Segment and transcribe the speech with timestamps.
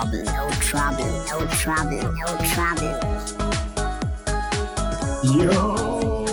[0.00, 2.94] trouble, no trouble, no trouble, no trouble.
[5.22, 6.24] Yo!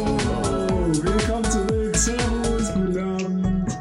[1.03, 1.95] Willkommen zurück.
[1.95, 3.77] Servus, guten Abend.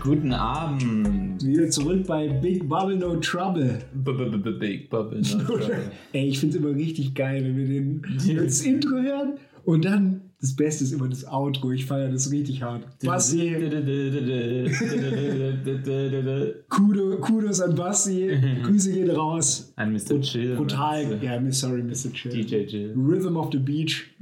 [0.00, 1.44] Guten Abend.
[1.44, 3.78] Wieder zurück bei Big Bubble No Trouble.
[3.92, 5.20] B -b -b -b Big Bubble.
[5.20, 5.90] no trouble.
[6.12, 8.02] Ey, ich find's immer richtig geil, wenn wir den,
[8.36, 9.34] das Intro hören
[9.64, 11.72] und dann das Beste ist immer das Outro.
[11.72, 12.84] Ich feiere das richtig hart.
[16.68, 18.30] Kudo, Kudos an Basti.
[18.62, 19.72] Grüße gehen raus.
[19.74, 20.20] Ein Mr.
[20.20, 20.54] Chill.
[20.54, 21.18] Brutal.
[21.22, 21.92] Ja, sorry, Mr.
[22.12, 22.30] Chill.
[22.30, 22.94] DJ Chill.
[22.96, 24.14] Rhythm of the Beach.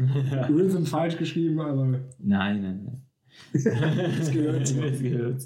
[0.48, 3.02] Rhythm falsch geschrieben, aber Nein, nein, nein.
[3.52, 4.62] das gehört.
[4.62, 5.42] Das gehört.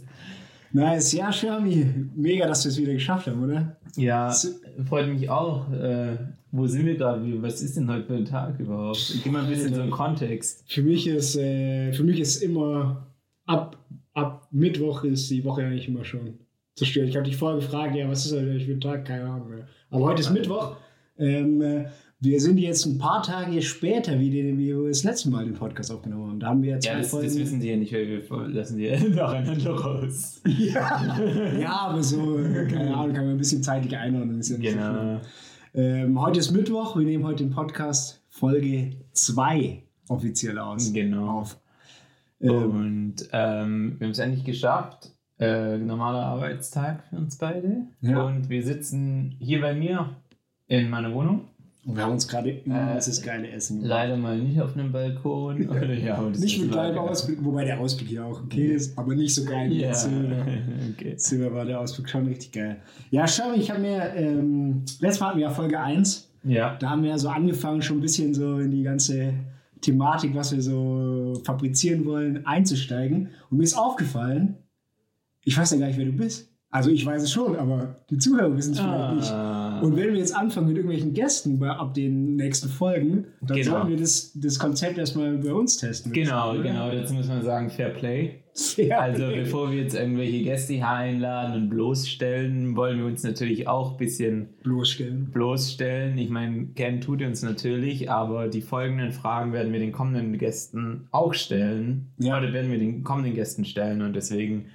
[0.73, 1.13] Nice.
[1.13, 3.77] Ja, Shermi, mega, dass wir es wieder geschafft haben, oder?
[3.97, 4.33] Ja,
[4.89, 5.71] freut mich auch.
[5.73, 6.17] Äh,
[6.53, 7.43] wo sind wir gerade?
[7.43, 9.15] Was ist denn heute für ein Tag überhaupt?
[9.23, 10.65] Gib mal ein bisschen so einen Kontext.
[10.67, 13.07] Für mich ist, äh, für mich ist immer
[13.47, 13.77] ab,
[14.15, 16.39] ab Mittwoch ist die Woche eigentlich immer schon
[16.75, 17.09] zerstört.
[17.09, 19.05] Ich habe dich vorher gefragt, ja, was ist heute für ein Tag?
[19.05, 19.67] Keine Ahnung mehr.
[19.91, 20.77] Aber heute ist Mittwoch.
[21.19, 21.85] Ähm, äh,
[22.23, 25.55] wir sind jetzt ein paar Tage später, wie, die, wie wir das letzte Mal den
[25.55, 26.41] Podcast aufgenommen haben.
[26.41, 27.27] Da haben wir zwei Ja, das, Folgen.
[27.29, 30.43] das wissen die ja nicht, weil wir lassen die nacheinander raus.
[30.45, 31.19] ja,
[31.59, 32.37] ja, aber so,
[32.71, 34.37] keine Ahnung, kann man ein bisschen zeitlich einordnen.
[34.39, 34.59] Ja so.
[34.59, 35.21] Genau.
[35.73, 40.93] Ähm, heute ist Mittwoch, wir nehmen heute den Podcast Folge 2 offiziell aus.
[40.93, 41.41] Genau.
[41.41, 41.59] Auf.
[42.41, 45.13] Ähm, Und ähm, wir haben es endlich geschafft.
[45.39, 47.87] Äh, normaler Arbeitstag für uns beide.
[48.03, 48.25] Ja.
[48.25, 50.11] Und wir sitzen hier bei mir
[50.67, 51.43] in meiner Wohnung.
[51.87, 53.89] Und wir haben uns gerade übelst das geile Essen gemacht.
[53.89, 55.63] Leider mal nicht auf einem Balkon.
[56.05, 59.35] Ja, das Nicht mit geilem Ausblick, wobei der Ausblick hier auch okay ist, aber nicht
[59.35, 59.95] so geil wie Ja.
[59.95, 60.47] Silber.
[60.93, 61.15] okay.
[61.17, 62.77] Silber war der Ausblick schon richtig geil.
[63.11, 66.77] Ja, schau, ich habe mir, ähm, letztes Mal hatten wir ja Folge 1, Ja.
[66.79, 69.33] da haben wir ja so angefangen, schon ein bisschen so in die ganze
[69.81, 73.31] Thematik, was wir so fabrizieren wollen, einzusteigen.
[73.51, 74.59] Und mir ist aufgefallen,
[75.45, 76.49] ich weiß ja gar nicht, wer du bist.
[76.73, 79.31] Also ich weiß es schon, aber die Zuhörer wissen es vielleicht nicht.
[79.83, 83.71] Und wenn wir jetzt anfangen mit irgendwelchen Gästen bei, ab den nächsten Folgen, dann Genau.
[83.71, 86.13] sollten wir das, das Konzept erstmal bei uns testen.
[86.13, 86.63] Genau, Oder?
[86.63, 88.35] genau, dazu muss man sagen, Fair Play.
[88.77, 93.69] Ja, Also bevor wir jetzt irgendwelche Gäste hier einladen und bloßstellen, wollen wir uns natürlich
[93.69, 95.31] auch ein bisschen bloßstellen.
[95.33, 96.19] bloßstellen.
[96.19, 101.07] Ich meine, Ken tut uns natürlich, aber die folgenden Fragen werden wir den kommenden Gästen
[101.13, 102.09] auch stellen.
[102.19, 102.39] Ja.
[102.39, 104.67] Oder werden wir den kommenden Gästen stellen und deswegen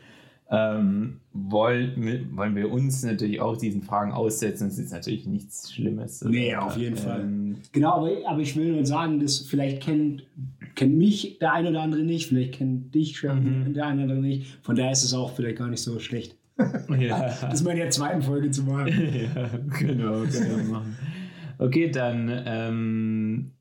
[0.51, 4.67] ähm, wollen, wir- wollen wir uns natürlich auch diesen Fragen aussetzen.
[4.67, 6.23] Es ist natürlich nichts Schlimmes.
[6.23, 7.21] Nee, Oder, auf jeden Fall.
[7.21, 10.23] ähm, Genau, aber, aber ich will nur sagen, dass vielleicht kennt,
[10.75, 13.73] kennt mich der eine oder andere nicht, vielleicht kennt dich Mhm.
[13.73, 14.59] der eine oder andere nicht.
[14.61, 16.35] Von daher ist es auch vielleicht gar nicht so schlecht.
[16.99, 17.33] Ja.
[17.41, 18.87] Das mal in der zweiten Folge zu machen.
[19.35, 20.95] ja, genau, können wir machen.
[21.57, 23.51] Okay, dann ähm,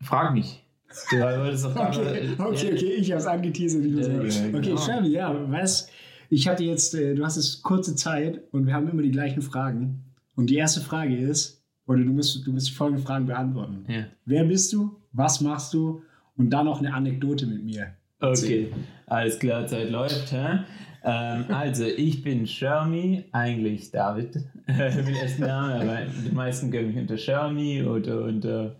[0.00, 0.62] frag mich.
[1.10, 3.84] Du wolltest doch Okay, okay, okay, ich habe es angeteasert.
[3.84, 4.52] Muss Ja, sagen.
[4.52, 4.80] ja, okay, genau.
[4.80, 5.90] Shelby, ja, weißt
[6.32, 9.42] ich hatte jetzt, äh, du hast jetzt kurze Zeit und wir haben immer die gleichen
[9.42, 10.04] Fragen.
[10.36, 13.84] Und die erste Frage ist, oder du musst, du musst die folgenden Fragen beantworten.
[13.88, 14.04] Ja.
[14.24, 14.96] Wer bist du?
[15.12, 16.02] Was machst du?
[16.36, 17.88] Und dann noch eine Anekdote mit mir.
[18.20, 18.72] Okay,
[19.06, 20.30] alles klar, Zeit läuft.
[20.30, 20.60] Hä?
[21.02, 24.36] Ähm, also, ich bin Shermy, eigentlich David
[24.66, 28.76] mit echten Namen, aber die meisten kennen mich unter Shermy oder unter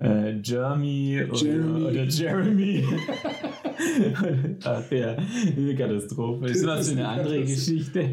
[0.00, 1.82] äh, Jeremy oder Jeremy.
[1.82, 2.84] oder Jeremy.
[4.64, 5.16] Ach ja,
[5.56, 6.46] eine Katastrophe.
[6.46, 8.10] Das war so eine andere Geschichte.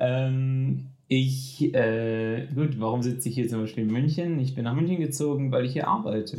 [0.00, 4.38] Ähm, ich, äh, gut, warum sitze ich hier zum Beispiel in München?
[4.40, 6.38] Ich bin nach München gezogen, weil ich hier arbeite.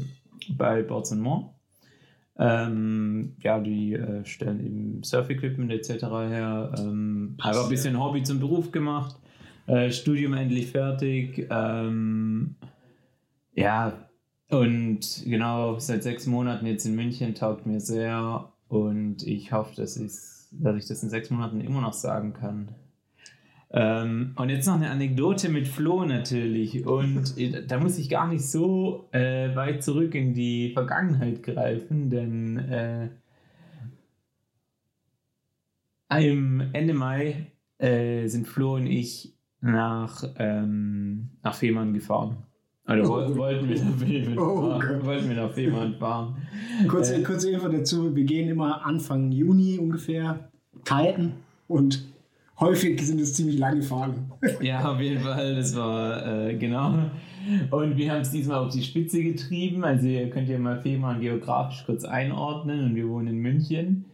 [0.57, 1.51] Bei Boards More.
[2.39, 6.03] Ähm, ja, die äh, stellen eben Surf-Equipment etc.
[6.03, 6.71] her.
[6.77, 9.15] Ähm, habe ein bisschen Hobby zum Beruf gemacht.
[9.65, 11.47] Äh, Studium endlich fertig.
[11.49, 12.55] Ähm,
[13.53, 14.06] ja,
[14.49, 18.51] und genau seit sechs Monaten jetzt in München taugt mir sehr.
[18.69, 19.95] Und ich hoffe, dass,
[20.51, 22.69] dass ich das in sechs Monaten immer noch sagen kann.
[23.69, 26.85] Ähm, und jetzt noch eine Anekdote mit Flo natürlich.
[26.85, 27.35] Und
[27.69, 33.09] da muss ich gar nicht so äh, weit zurück in die Vergangenheit greifen, denn äh,
[36.09, 42.46] im Ende Mai äh, sind Flo und ich nach, ähm, nach Fehmarn gefahren.
[42.87, 43.07] Oder Oh.
[43.29, 45.05] wo- wollten wir nach Fehmarn Oh fahren.
[45.05, 46.35] Wollten wir nach Fehmarn fahren.
[46.87, 50.49] Kurze, Äh, kurze Info dazu: Wir gehen immer Anfang Juni ungefähr
[50.85, 51.33] kiten
[51.67, 52.05] und
[52.59, 54.31] häufig sind es ziemlich lange Fahrten.
[54.61, 56.93] Ja, auf jeden Fall, das war äh, genau.
[57.71, 59.83] Und wir haben es diesmal auf die Spitze getrieben.
[59.83, 64.05] Also ihr könnt ja mal Fehmarn geografisch kurz einordnen und wir wohnen in München.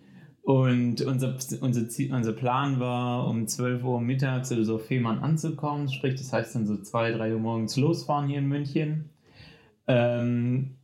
[0.44, 5.88] Und unser, unser, Ziel, unser Plan war, um 12 Uhr mittags oder so Fehmarn anzukommen.
[5.88, 9.10] Sprich, das heißt dann so 2, 3 Uhr morgens losfahren hier in München.
[9.88, 10.75] Ähm,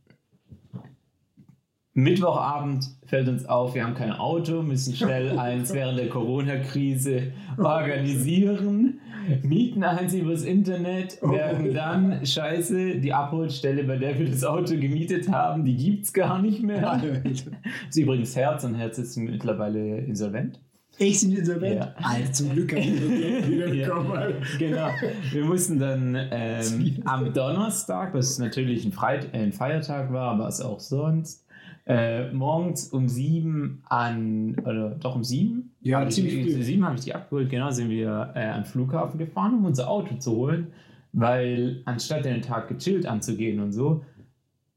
[1.92, 9.00] Mittwochabend fällt uns auf, wir haben kein Auto, müssen schnell eins während der Corona-Krise organisieren.
[9.42, 11.28] Mieten eins übers Internet, Oh.
[11.28, 16.40] merken dann, scheiße, die Abholstelle, bei der wir das Auto gemietet haben, die gibt's gar
[16.40, 17.00] nicht mehr.
[17.24, 17.44] Das
[17.90, 20.60] ist übrigens Herz und Herz ist mittlerweile insolvent.
[20.98, 21.76] Ich sind insolvent.
[21.76, 21.94] Ja.
[22.02, 24.28] Alter, zum Glück habe ich das Geld wieder Ja.
[24.58, 24.88] Genau.
[25.32, 30.46] Wir mussten dann ähm, am Donnerstag, was natürlich ein, Freit äh, ein Feiertag war, aber
[30.48, 31.46] es auch sonst,
[31.86, 35.72] äh, morgens um sieben an, oder doch um sieben?
[35.80, 36.54] Ja, Hab ziemlich ich, früh.
[36.56, 39.88] Um sieben habe ich die abgeholt, genau, sind wir äh, am Flughafen gefahren, um unser
[39.88, 40.68] Auto zu holen,
[41.12, 44.02] weil anstatt den Tag gechillt anzugehen und so,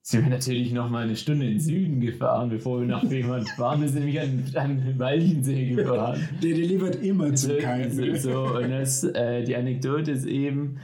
[0.06, 3.46] sind wir natürlich noch mal eine Stunde in den Süden gefahren, bevor wir nach Fehmarn
[3.46, 3.82] fahren.
[3.82, 6.20] Wir sind nämlich an, an Walchensee gefahren.
[6.44, 7.54] Der delivert immer zum
[7.90, 10.76] So, so, und das, äh, die Anekdote ist eben,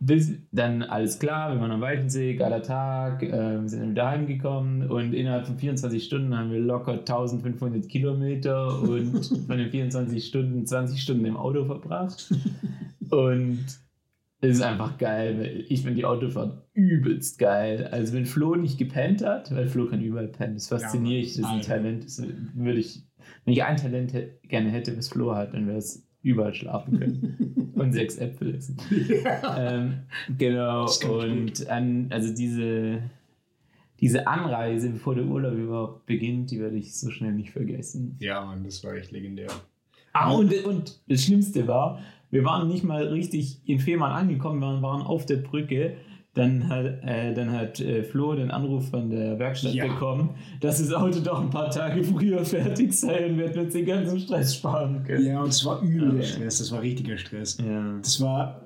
[0.00, 5.46] dann alles klar, wir waren am Weichensee, geiler Tag, äh, sind wieder heimgekommen und innerhalb
[5.46, 11.24] von 24 Stunden haben wir locker 1500 Kilometer und von den 24 Stunden 20 Stunden
[11.24, 12.32] im Auto verbracht.
[13.10, 13.64] Und
[14.40, 17.88] es ist einfach geil, ich finde die Autofahrt übelst geil.
[17.90, 21.38] Also wenn Flo nicht gepennt hat, weil Flo kann überall pennen, das fasziniere ich, das
[21.38, 21.60] ist ein.
[21.62, 22.22] Talent, das
[22.54, 23.02] würde ich,
[23.44, 27.72] wenn ich ein Talent gerne hätte, was Flo hat, dann wäre es überall schlafen können
[27.74, 28.76] und sechs Äpfel essen.
[29.56, 30.00] ähm,
[30.36, 33.02] genau, und an, also diese,
[34.00, 38.16] diese Anreise, bevor der Urlaub überhaupt beginnt, die werde ich so schnell nicht vergessen.
[38.20, 39.48] Ja, Mann, das war echt legendär.
[40.12, 42.00] Ah, und, und das Schlimmste war,
[42.30, 45.96] wir waren nicht mal richtig in Fehmarn angekommen, wir waren auf der Brücke.
[46.38, 49.86] Dann hat, äh, dann hat äh, Flo den Anruf von der Werkstatt Ja.
[49.86, 50.30] bekommen,
[50.60, 53.84] dass das Auto doch ein paar Tage früher fertig sei und wir hätten uns den
[53.86, 55.26] ganzen Stress sparen können.
[55.26, 56.22] Ja, und es war übel Ja.
[56.22, 56.58] Stress.
[56.58, 57.58] Das war richtiger Stress.
[57.58, 57.98] Ja.
[58.00, 58.60] Das war.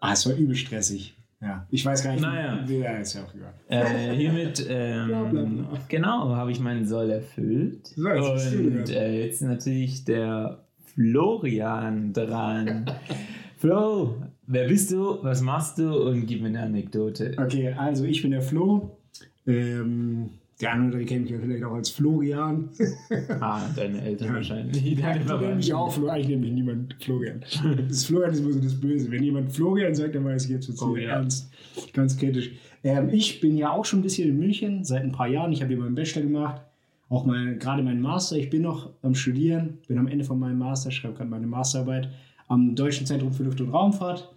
[0.00, 1.14] Ah, es war übel stressig.
[1.40, 2.20] Ja, ich weiß gar nicht.
[2.22, 2.58] Naja.
[2.68, 3.52] Ja, ist ja auch egal.
[3.68, 5.78] Äh, hiermit ähm, Bla, bla, bla.
[5.88, 7.96] genau habe ich meinen Soll erfüllt.
[7.96, 10.64] Du und äh, jetzt ist natürlich der
[10.94, 12.86] Florian dran.
[13.56, 14.16] Flo,
[14.48, 15.22] wer bist du?
[15.22, 16.08] Was machst du?
[16.08, 17.34] Und gib mir eine Anekdote.
[17.38, 18.98] Okay, also ich bin der Flo.
[19.46, 20.30] Ähm,
[20.60, 22.68] der eine oder andere kennt mich ja vielleicht auch als Florian.
[23.40, 24.34] Ah, deine Eltern Ja.
[24.34, 24.82] wahrscheinlich.
[24.84, 26.08] Ja, Deine ich nenne mich auch Flo.
[26.08, 27.40] Eigentlich nennt mich niemand Florian.
[27.88, 29.10] Das Florian ist immer so das Böse.
[29.10, 31.10] Wenn jemand Florian sagt, dann weiß ich jetzt wird's Oh, ja.
[31.10, 31.50] ernst.
[31.92, 32.50] Ganz kritisch.
[32.82, 35.52] Ähm, ich bin ja auch schon ein bisschen in München, seit ein paar Jahren.
[35.52, 36.62] Ich habe hier meinen Bachelor gemacht.
[37.08, 38.36] Auch mein, gerade meinen Master.
[38.36, 42.10] Ich bin noch am Studieren, bin am Ende von meinem Master, schreibe gerade meine Masterarbeit
[42.48, 44.30] am Deutschen Zentrum für Luft- und Raumfahrt.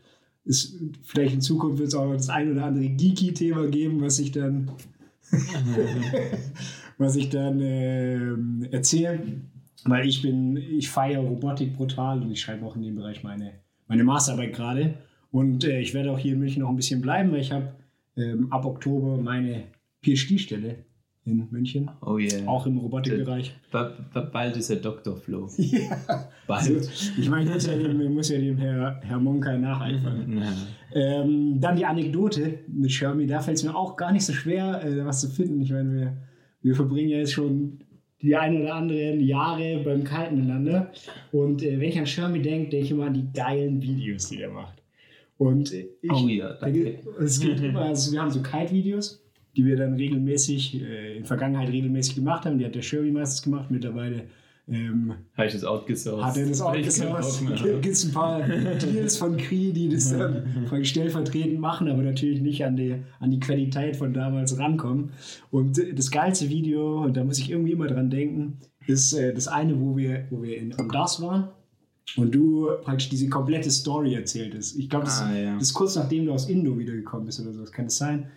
[0.43, 4.31] Ist, vielleicht in Zukunft wird es auch das ein oder andere Geeky-Thema geben, was ich
[4.31, 4.71] dann
[6.97, 9.41] was ich dann ähm, erzähle.
[9.83, 13.53] Weil ich bin, ich feiere Robotik brutal und ich schreibe auch in dem Bereich meine,
[13.87, 14.93] meine Masterarbeit gerade.
[15.31, 17.73] Und äh, ich werde auch hier in München noch ein bisschen bleiben, weil ich habe
[18.15, 19.63] ähm, ab Oktober meine
[20.03, 20.85] PhD-Stelle
[21.31, 22.47] in München, Oh yeah.
[22.47, 23.53] auch im Robotikbereich.
[23.71, 25.15] Ba- ba- Bald ist er Dr.
[25.17, 25.47] Flo.
[25.57, 25.97] ja.
[26.47, 26.89] Bald.
[27.17, 30.37] Ich meine, ich muss ja dem, muss ja dem Herr, Herr Monka nacheifern.
[30.37, 30.53] Ja.
[30.93, 34.83] Ähm, dann die Anekdote mit Shermy, da fällt es mir auch gar nicht so schwer,
[34.83, 35.61] äh, was zu finden.
[35.61, 36.17] Ich meine, wir,
[36.61, 37.79] wir verbringen ja jetzt schon
[38.21, 40.91] die ein oder anderen Jahre beim Kalten miteinander.
[41.31, 44.37] Und äh, wenn ich an Shermy denke, denke ich immer an die geilen Videos, die
[44.37, 44.77] der macht.
[45.37, 46.99] Und äh, ich, Oh ja, danke.
[47.19, 49.20] es geht immer, also wir haben so Kite-Videos,
[49.55, 52.57] die wir dann regelmäßig, äh, in Vergangenheit regelmäßig gemacht haben.
[52.57, 54.23] Die hat der Shermy meistens gemacht, mittlerweile.
[54.67, 56.23] Ähm, Habe ich das outgesourced?
[56.23, 57.79] hat er das mehr habe.
[57.81, 60.45] Gibt es ein paar Deals von Cree, die das dann
[60.83, 65.11] stellvertretend machen, aber natürlich nicht an die, an die Qualität von damals rankommen.
[65.49, 69.33] Und äh, das geilste Video, und da muss ich irgendwie immer dran denken, ist äh,
[69.33, 71.49] das eine, wo wir, wo wir in, am DAS waren
[72.17, 74.75] und du praktisch diese komplette Story erzählt hast.
[74.75, 75.53] Ich glaube, das, Ah, ja.
[75.55, 77.61] das ist kurz nachdem du aus Indo wiedergekommen bist oder so.
[77.61, 78.27] Das kann es sein.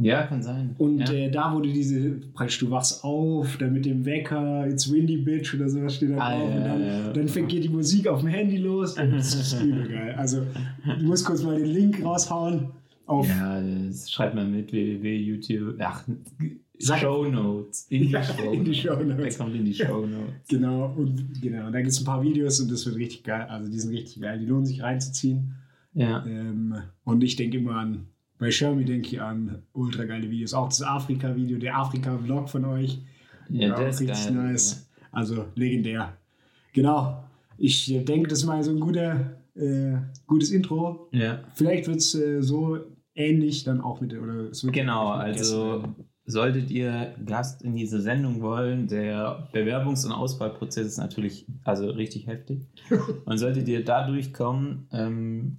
[0.00, 0.74] Ja, kann sein.
[0.78, 1.12] Und ja.
[1.14, 5.54] äh, da wurde diese, praktisch du wachst auf, dann mit dem Wecker, it's windy bitch
[5.54, 6.48] oder sowas steht da Ah, drauf.
[6.50, 7.12] ja, und dann, ja.
[7.12, 8.98] dann fängt geht die Musik auf dem Handy los.
[8.98, 10.14] Und das ist übel geil.
[10.16, 10.42] Also
[10.98, 12.68] du musst kurz mal den Link raushauen
[13.06, 15.76] auf ja, das schreibt man mit www.youtube.
[15.80, 16.02] Ach,
[16.78, 17.86] Sag- Show Notes.
[17.88, 18.78] In die Ja, Show in die Notes.
[18.82, 19.36] Shownotes.
[19.36, 20.48] Der kommt in die Show Notes.
[20.48, 21.66] genau und genau.
[21.68, 23.46] Und da gibt es ein paar Videos und das wird richtig geil.
[23.48, 24.38] Also die sind richtig geil.
[24.40, 25.54] Die lohnen sich reinzuziehen.
[25.94, 26.22] Ja.
[26.26, 26.74] Ähm,
[27.04, 30.54] und ich denke immer an, bei Xiaomi denke ich an ultra geile Videos.
[30.54, 33.00] Auch das Afrika-Video, der Afrika-Vlog von euch.
[33.48, 34.34] Ja, auch der ist richtig geil.
[34.34, 34.88] nice.
[35.12, 36.16] Also legendär.
[36.72, 37.24] Genau.
[37.56, 41.08] Ich äh, denke, das ist mal so ein guter, äh, gutes Intro.
[41.12, 41.42] Ja.
[41.54, 42.78] Vielleicht wird es äh, so
[43.14, 45.84] ähnlich dann auch mit, oder Genau, also
[46.26, 52.26] solltet ihr Gast in diese Sendung wollen, der Bewerbungs- und Auswahlprozess ist natürlich also richtig
[52.26, 52.66] heftig.
[53.24, 55.58] Und solltet ihr da durchkommen, ähm,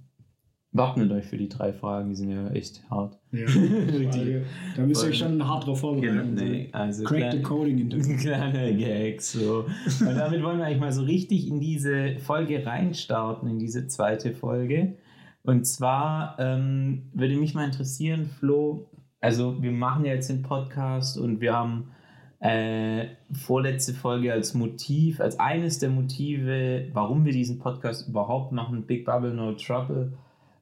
[0.72, 3.18] Wappnet euch für die drei Fragen, die sind ja echt hart.
[3.32, 3.46] Ja.
[3.46, 4.42] Die-
[4.76, 6.34] da müsst ihr euch schon hart drauf vorbereiten.
[6.34, 8.16] Nee, also Crack the klein- Coding Interview.
[8.18, 9.32] Kleine Gags.
[9.32, 9.64] So.
[10.00, 14.32] Und damit wollen wir eigentlich mal so richtig in diese Folge reinstarten, in diese zweite
[14.32, 14.96] Folge.
[15.42, 21.16] Und zwar ähm, würde mich mal interessieren, Flo, also wir machen ja jetzt den Podcast
[21.16, 21.92] und wir haben
[22.40, 28.82] äh, vorletzte Folge als Motiv, als eines der Motive, warum wir diesen Podcast überhaupt machen,
[28.86, 30.12] Big Bubble No Trouble,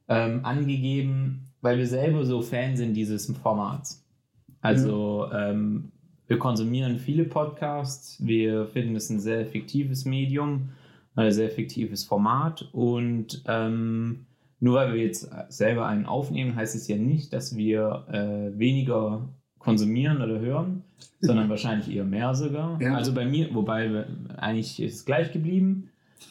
[0.09, 4.05] ähm, angegeben, weil wir selber so Fan sind dieses Formats.
[4.61, 5.93] Also ähm,
[6.27, 10.71] wir konsumieren viele Podcasts, wir finden es ein sehr effektives Medium,
[11.15, 14.27] ein sehr effektives Format und ähm,
[14.59, 19.29] nur weil wir jetzt selber einen aufnehmen, heißt es ja nicht, dass wir äh, weniger
[19.59, 20.83] konsumieren oder hören,
[21.21, 22.81] sondern wahrscheinlich eher mehr sogar.
[22.81, 22.95] Ja.
[22.97, 25.91] Also bei mir, wobei wir- eigentlich ist es gleich geblieben.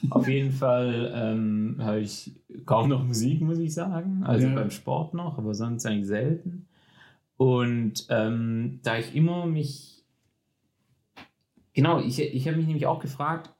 [0.09, 2.31] Auf jeden Fall ähm, höre ich
[2.65, 4.23] kaum noch Musik, muss ich sagen.
[4.23, 4.55] Also Ja.
[4.55, 6.67] beim Sport noch, aber sonst eigentlich selten.
[7.37, 10.03] Und ähm, da ich immer mich.
[11.73, 13.53] Genau, ich, ich habe mich nämlich auch gefragt,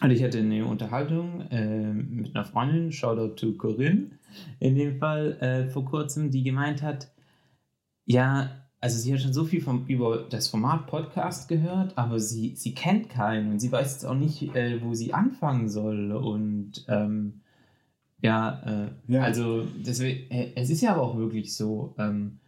[0.00, 4.10] also ich hatte eine Unterhaltung äh, mit einer Freundin, Shoutout to Corinne,
[4.60, 7.10] in dem Fall äh, vor kurzem, die gemeint hat,
[8.04, 12.54] ja, also sie hat schon so viel vom, über das Format Podcast gehört, aber sie,
[12.56, 16.12] sie kennt keinen und sie weiß jetzt auch nicht, äh, wo sie anfangen soll.
[16.12, 17.40] Und ähm,
[18.20, 18.62] ja,
[19.08, 19.22] äh, Ja.
[19.22, 21.94] also deswegen, äh, es ist ja aber auch wirklich so.
[21.98, 22.38] Ähm,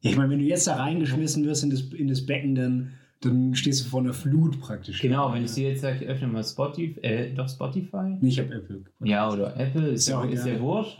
[0.00, 2.90] Ich meine, wenn du jetzt da reingeschmissen wirst in das, in das Becken, dann,
[3.22, 5.00] dann stehst du vor einer Flut praktisch.
[5.00, 8.18] genau, wenn ich dir jetzt sage, ich öffne mal Spotify, äh, doch Spotify.
[8.20, 8.84] Nee, ich habe Apple.
[9.02, 10.98] Ja, oder Apple, ist, Ist ja auch ist ja wurscht.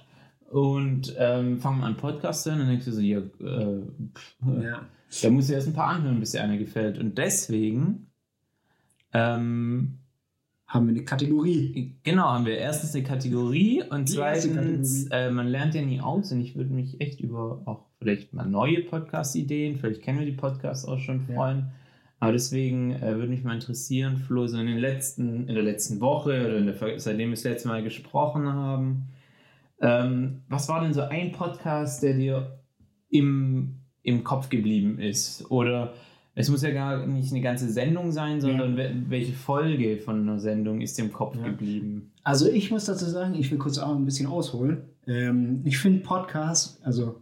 [0.55, 4.87] Und ähm, fangen wir an Podcast an, dann denkst du so, ja, äh, Ja.
[5.23, 6.97] da musst du erst ein paar anhören, bis dir einer gefällt.
[6.97, 8.07] Und deswegen,
[9.13, 9.99] ähm,
[10.69, 11.97] Haben wir eine Kategorie.
[12.05, 15.27] genau, haben wir erstens eine Kategorie und Die zweitens, Kategorie.
[15.29, 18.47] äh, man lernt ja nie aus und ich würde mich echt über auch vielleicht mal
[18.47, 21.35] neue Podcast-Ideen, vielleicht kennen wir die Podcasts auch schon, Ja.
[21.35, 21.65] freuen.
[22.21, 26.01] Aber deswegen äh, würde mich mal interessieren, Flo, so in den letzten, in der letzten
[26.01, 29.09] Woche oder in der, seitdem wir das letzte Mal gesprochen haben,
[29.81, 32.59] ähm, was war denn so ein Podcast, der dir
[33.09, 35.51] im, im Kopf geblieben ist?
[35.51, 35.95] Oder
[36.35, 40.39] es muss ja gar nicht eine ganze Sendung sein, sondern we welche Folge von einer
[40.41, 41.45] Sendung ist dir im Kopf Ja.
[41.45, 42.13] geblieben?
[42.23, 44.83] Also ich muss dazu sagen, ich will kurz auch ein bisschen ausholen.
[45.07, 47.21] Ähm, ich finde Podcast, also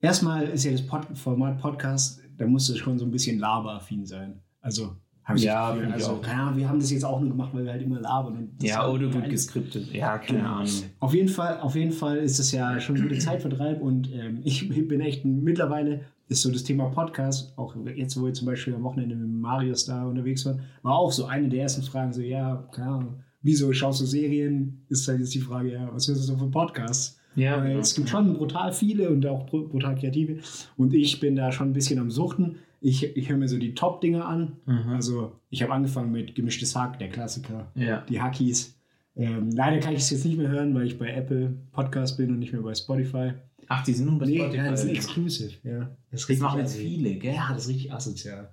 [0.00, 4.06] erstmal ist ja das Pod Format Podcast, da musst du schon so ein bisschen laberaffin
[4.06, 4.40] sein.
[4.60, 4.96] Also
[5.28, 7.64] habe ich Ja, das Gefühl, also Ahnung, wir haben das jetzt auch nur gemacht, weil
[7.64, 8.36] wir halt immer labern.
[8.36, 9.92] Und das Ja, oder gut geskriptet.
[9.92, 10.50] Ja, keine Genau.
[10.56, 10.70] Ahnung.
[11.00, 14.40] Auf jeden Fall, auf jeden Fall ist es ja schon ein guter Zeitvertreib und ähm,
[14.44, 18.46] ich bin echt ein, mittlerweile ist so das Thema Podcast, auch jetzt, wo wir zum
[18.46, 22.12] Beispiel am Wochenende mit Marius da unterwegs waren, war auch so eine der ersten Fragen,
[22.12, 24.82] so, ja, keine Ahnung, wieso schaust du Serien?
[24.90, 27.18] Ist halt jetzt die Frage, ja, was hörst du so für Podcasts?
[27.34, 27.80] Ja, Weil genau.
[27.80, 30.38] es gibt schon brutal viele und auch br- brutal kreative
[30.76, 32.56] und ich bin da schon ein bisschen am Suchten.
[32.80, 34.56] Ich, ich höre mir so die Top-Dinger an.
[34.66, 34.90] Mhm.
[34.90, 38.02] Also ich habe angefangen mit Gemischtes Hack, der Klassiker ja.
[38.08, 38.76] die Hackies.
[39.16, 42.30] Ähm, leider kann ich es jetzt nicht mehr hören, weil ich bei Apple Podcast bin
[42.30, 43.32] und nicht mehr bei Spotify.
[43.66, 44.56] Ach, die sind nun bei Nee, Spotify.
[44.56, 45.52] ja, das ist exclusive.
[45.64, 47.34] Ja, das, das machen jetzt viele, gell?
[47.34, 48.48] Ja, das ist richtig asozial.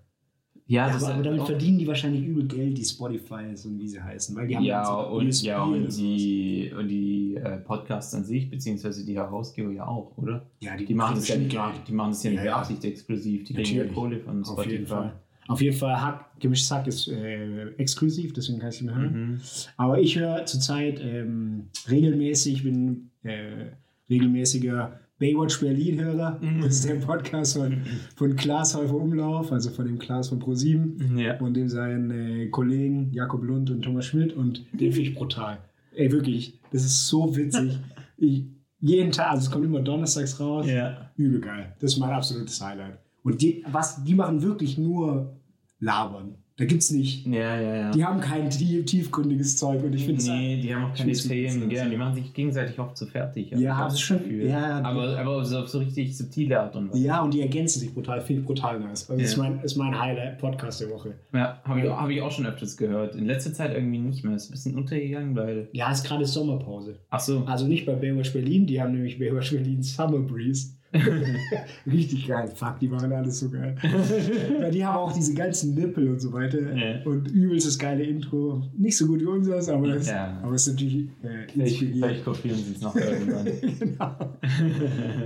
[0.67, 4.01] Ja, Ja, aber, aber damit verdienen die wahrscheinlich übel Geld, die Spotifys und wie sie
[4.01, 4.35] heißen.
[4.35, 8.49] Weil die haben Ja, und, USP ja, und die, und die äh, Podcasts an sich,
[8.49, 10.45] beziehungsweise die Herausgeber ja auch, oder?
[10.61, 11.55] ja, Die machen das ja nicht,
[11.87, 12.47] die machen das ja nicht.
[12.49, 13.43] Absicht exklusiv.
[13.43, 13.93] Die kriegen ja Natürlich.
[13.95, 14.71] Kohle von Auf Spotify.
[14.71, 15.13] jeden Fall.
[15.47, 18.99] Auf jeden Fall, Hack, gemischtes Hack ist äh, exklusiv, deswegen kann ich es nicht mehr
[19.03, 19.31] hören.
[19.33, 19.41] Mhm.
[19.77, 23.67] Aber ich höre zurzeit ähm, regelmäßig, bin äh,
[24.09, 26.39] regelmäßiger Baywatch Berlin-Hörer.
[26.41, 26.61] Mhm.
[26.61, 27.81] Das ist der Podcast von,
[28.15, 31.39] von Klaas Häufer Umlauf, also von dem Klaas von Pro7 Ja.
[31.39, 35.59] und dem seinen äh, Kollegen Jakob Lund und Thomas Schmidt und den finde ich brutal.
[35.95, 37.77] Ey, wirklich, das ist so witzig.
[38.17, 38.45] Ich,
[38.79, 40.65] jeden Tag, also es kommt immer donnerstags raus.
[40.67, 41.11] ja.
[41.17, 41.73] Übel geil.
[41.81, 42.97] Das ist mein absolutes Highlight.
[43.23, 45.35] Und die, was, die machen wirklich nur
[45.79, 46.35] labern.
[46.57, 47.27] Da gibt's nicht.
[47.27, 47.91] Ja, ja, ja.
[47.91, 51.11] Die haben kein tief, tiefgründiges Zeug und ich finde es nee, die haben auch keine
[51.11, 51.89] Themen, gell?
[51.89, 53.51] Die machen sich gegenseitig oft so fertig.
[53.51, 54.47] Ja, das ist schon- Gefühl.
[54.47, 57.03] ja, aber, aber so auf so richtig subtile Art und Weise.
[57.03, 59.09] Ja, und die ergänzen sich brutal, finde ich brutal nice.
[59.09, 59.43] Also das ist Ja.
[59.43, 61.15] mein, ist mein Highlight-Podcast der Woche.
[61.33, 63.15] Ja, habe ich, hab ich auch schon öfters gehört.
[63.15, 64.35] In letzter Zeit irgendwie nicht mehr.
[64.37, 65.67] Ist ein bisschen untergegangen, weil.
[65.73, 66.95] Ja, ist gerade Sommerpause.
[67.09, 67.43] Ach so.
[67.47, 70.69] Also nicht bei Baywatch Berlin, die haben nämlich Baywatch Berlin Summer Breeze.
[71.91, 72.51] Richtig geil.
[72.55, 73.75] Fuck, die machen alles so geil.
[74.61, 76.73] ja, die haben auch diese ganzen Nippel und so weiter.
[76.75, 77.03] Ja.
[77.03, 78.63] Und übelstes geile Intro.
[78.77, 80.39] Nicht so gut wie unseres, aber es Ja.
[80.41, 81.95] aber ist natürlich äh, Vielleicht, inspiriert.
[82.05, 83.45] vielleicht kopieren sie es noch irgendwann.
[83.79, 84.15] genau.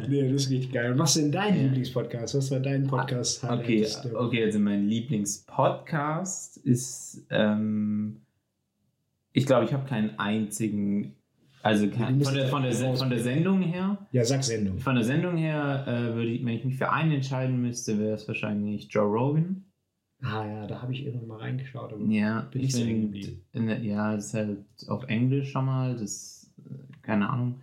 [0.09, 0.91] nee, das ist richtig geil.
[0.93, 1.61] Und was ist denn dein Ja.
[1.63, 2.35] Lieblingspodcast?
[2.35, 3.43] Was war dein Podcast?
[3.43, 8.17] Okay, okay, also mein Lieblingspodcast ist, ähm,
[9.33, 11.15] ich glaube, ich habe keinen einzigen
[11.61, 14.79] Also kann, von, der, von, der, von der Sendung her, Ja, sag Sendung.
[14.79, 18.13] von der Sendung her, äh, würde ich, wenn ich mich für einen entscheiden müsste, wäre
[18.15, 19.65] es wahrscheinlich Joe Rogan.
[20.21, 21.93] Ah ja, da habe ich irgendwann mal reingeschaut.
[21.93, 23.41] Aber Ja, Bin ich ich so hängen geblieben.
[23.83, 27.61] ja, das ist halt auf Englisch schon mal, das, äh, keine Ahnung.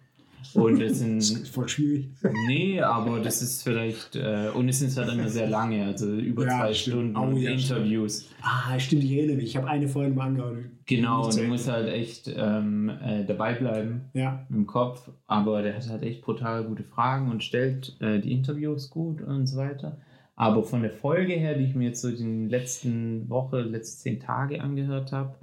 [0.54, 2.08] Und das das sind, ist voll schwierig.
[2.46, 6.44] nee, aber das ist vielleicht, äh, und es sind halt immer sehr lange, also über
[6.44, 7.16] Ja, zwei stimmt.
[7.16, 8.28] Stunden Oh, ja, Interviews.
[8.42, 9.46] Ah, stimmt, ich erinnere mich.
[9.46, 10.64] Ich habe eine Folge mal angehört.
[10.86, 15.74] Genau, und du musst halt echt ähm, äh, dabei bleiben Ja, im Kopf, aber der
[15.76, 19.98] hat halt echt brutal gute Fragen und stellt äh, die Interviews gut und so weiter.
[20.36, 24.00] Aber von der Folge her, die ich mir jetzt so in den letzten Woche, letzten
[24.02, 25.34] zehn Tage angehört habe,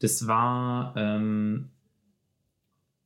[0.00, 1.70] das war, ähm,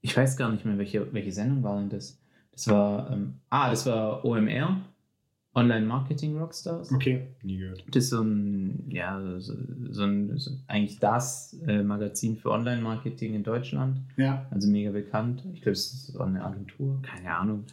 [0.01, 2.19] ich weiß gar nicht mehr, welche, welche Sendung war denn das?
[2.53, 4.81] Das war, ähm, ah, das war OMR,
[5.55, 6.93] Online Marketing Rockstars.
[6.93, 7.27] okay.
[7.43, 7.85] Nie gehört.
[7.91, 9.55] Das ist so ein, ja, so,
[9.91, 14.01] so ein, so eigentlich das äh, Magazin für Online-Marketing in Deutschland.
[14.17, 14.47] Ja.
[14.51, 15.43] Also mega bekannt.
[15.55, 17.65] Ich glaube, es ist auch eine Agentur, keine Ahnung.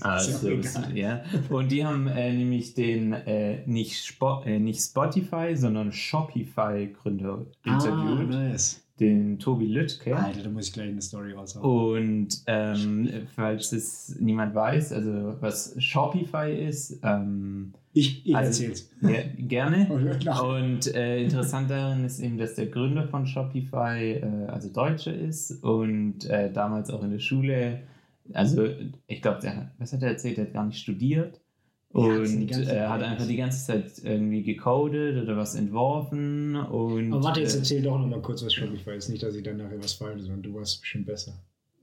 [0.00, 0.50] Also,
[0.92, 1.22] ja.
[1.50, 7.74] Und die haben äh, nämlich den äh, nicht, Spo äh, nicht Spotify, sondern Shopify-Gründer Ah,
[7.74, 8.82] interviewt, nice.
[9.00, 10.16] Den Tobi Lüttke.
[10.16, 11.64] Alter, da muss ich gleich eine Story raushauen.
[11.64, 18.90] Und ähm, falls es niemand weiß, also was Shopify ist, ähm, Ich, ich also- erzähl's.
[19.02, 19.88] ja, gerne.
[19.90, 25.62] Und äh, interessant daran ist eben, dass der Gründer von Shopify äh, also Deutscher ist
[25.62, 27.80] und äh, damals auch in der Schule,
[28.32, 28.66] also
[29.06, 29.40] ich glaube,
[29.78, 30.38] was hat er erzählt?
[30.38, 31.40] Er hat gar nicht studiert
[31.94, 37.12] Ja, und ganzen äh, hat einfach die ganze Zeit irgendwie gecodet oder was entworfen und
[37.14, 39.08] Aber warte, jetzt äh, erzähl doch noch mal kurz, was Shopify ist.
[39.08, 41.32] Nicht, dass ich dann nachher was falsch sondern du warst bestimmt besser.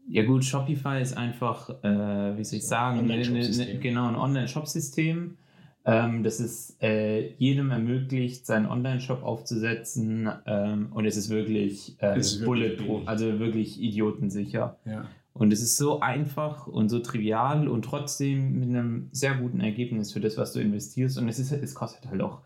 [0.07, 3.67] Ja gut, Shopify ist einfach, äh, wie soll ich sagen, ne, Online-Shop-System.
[3.67, 5.38] ne, genau ein Online-Shop-System,
[5.85, 12.19] ähm, das es äh, jedem ermöglicht, seinen Online-Shop aufzusetzen ähm, und es ist wirklich äh,
[12.19, 14.77] ist wirklich bulletproof, also wirklich idiotensicher.
[14.85, 15.07] Ja.
[15.38, 20.13] Und es ist so einfach und so trivial und trotzdem mit einem sehr guten Ergebnis
[20.13, 21.18] für das, was du investierst.
[21.18, 22.39] Und es, ist, es kostet halt auch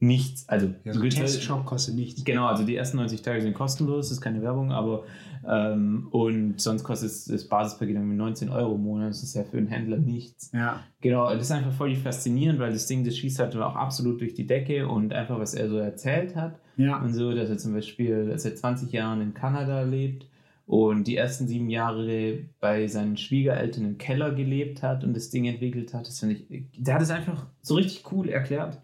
[0.00, 0.46] nichts.
[0.48, 2.22] Also, Ja, so ein halt- Testshop kostet nichts.
[2.24, 5.04] Genau, also die ersten 90 Tage sind kostenlos, das ist keine Werbung, aber
[5.48, 9.42] ähm, und sonst kostet es- das Basispaket irgendwie 19 Euro im Monat, das ist ja
[9.44, 10.50] für einen Händler nichts.
[10.52, 10.80] Ja.
[11.00, 14.34] Genau, das ist einfach voll faszinierend, weil das Ding, das schießt halt auch absolut durch
[14.34, 16.98] die Decke und einfach, was er so erzählt hat Ja.
[17.02, 20.26] und so, dass er zum Beispiel seit 20 Jahren in Kanada lebt
[20.70, 25.46] und die ersten sieben Jahre bei seinen Schwiegereltern im Keller gelebt hat und das Ding
[25.46, 26.06] entwickelt hat.
[26.06, 28.80] Das finde ich, der hat es einfach so richtig cool erklärt.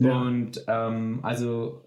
[0.00, 0.20] Ja.
[0.20, 1.84] Und ähm, also,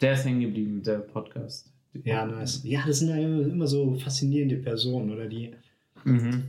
[0.00, 1.72] der ist hängen geblieben, der Podcast.
[2.04, 2.62] Ja, nice.
[2.62, 5.50] Ja, das sind ja immer, so faszinierende Personen, oder die.
[6.04, 6.44] Mhm.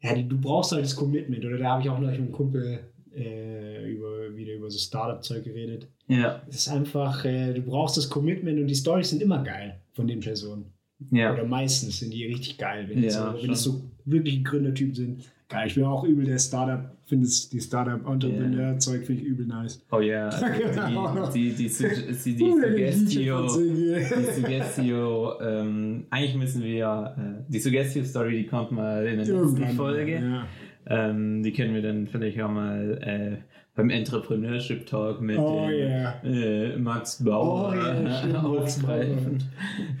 [0.00, 2.32] Ja, die, du brauchst halt das Commitment, oder da habe ich auch noch mit einem
[2.32, 2.80] Kumpel
[3.14, 5.88] äh, über, wieder über so Startup-Zeug geredet.
[6.08, 9.78] Ja, Es ist einfach, äh, du brauchst das Commitment und die Storys sind immer geil
[9.92, 10.72] von den Personen.
[11.10, 11.32] Ja.
[11.32, 14.94] Oder meistens sind die richtig geil, wenn, es Ja, so, wenn es so wirklich Gründertypen
[14.94, 15.30] sind.
[15.48, 19.84] Geil, ich bin auch übel der Startup, finde es die Startup-Entrepreneur-Zeug finde ich übel nice.
[19.90, 21.30] Oh ja, Genau.
[21.30, 29.06] die, die, Suggestio, die Suggestio, ähm, eigentlich müssen wir, äh, die Suggestio-Story, die kommt mal
[29.06, 30.20] in der nächsten Folge.
[30.20, 30.46] Ja.
[30.86, 33.36] Ähm, die können wir dann vielleicht auch mal äh,
[33.74, 36.22] beim Entrepreneurship Talk mit Oh dem, yeah.
[36.24, 39.42] äh, Max Bauer Oh aufgreifen.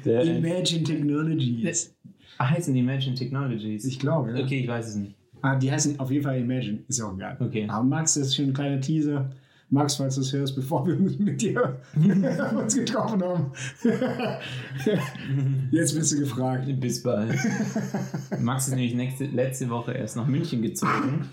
[0.04, 1.94] Der, Imagine Technologies.
[2.38, 3.84] Ah, heißen die Imagine Technologies?
[3.84, 4.44] Ich glaube, ja.
[4.44, 5.14] Okay, ich weiß es nicht.
[5.40, 7.36] Ah, die heißen auf jeden Fall Imagine, ist ja auch geil.
[7.40, 7.66] Okay.
[7.68, 9.30] Aber Max, das ist schon ein kleiner Teaser.
[9.70, 11.78] Max, falls du es hörst, bevor wir mit dir
[12.54, 13.52] uns getroffen haben.
[15.70, 16.68] Jetzt bist du gefragt.
[16.78, 17.34] Bis bald.
[18.40, 21.26] Max ist nämlich nächste, letzte Woche erst nach München gezogen.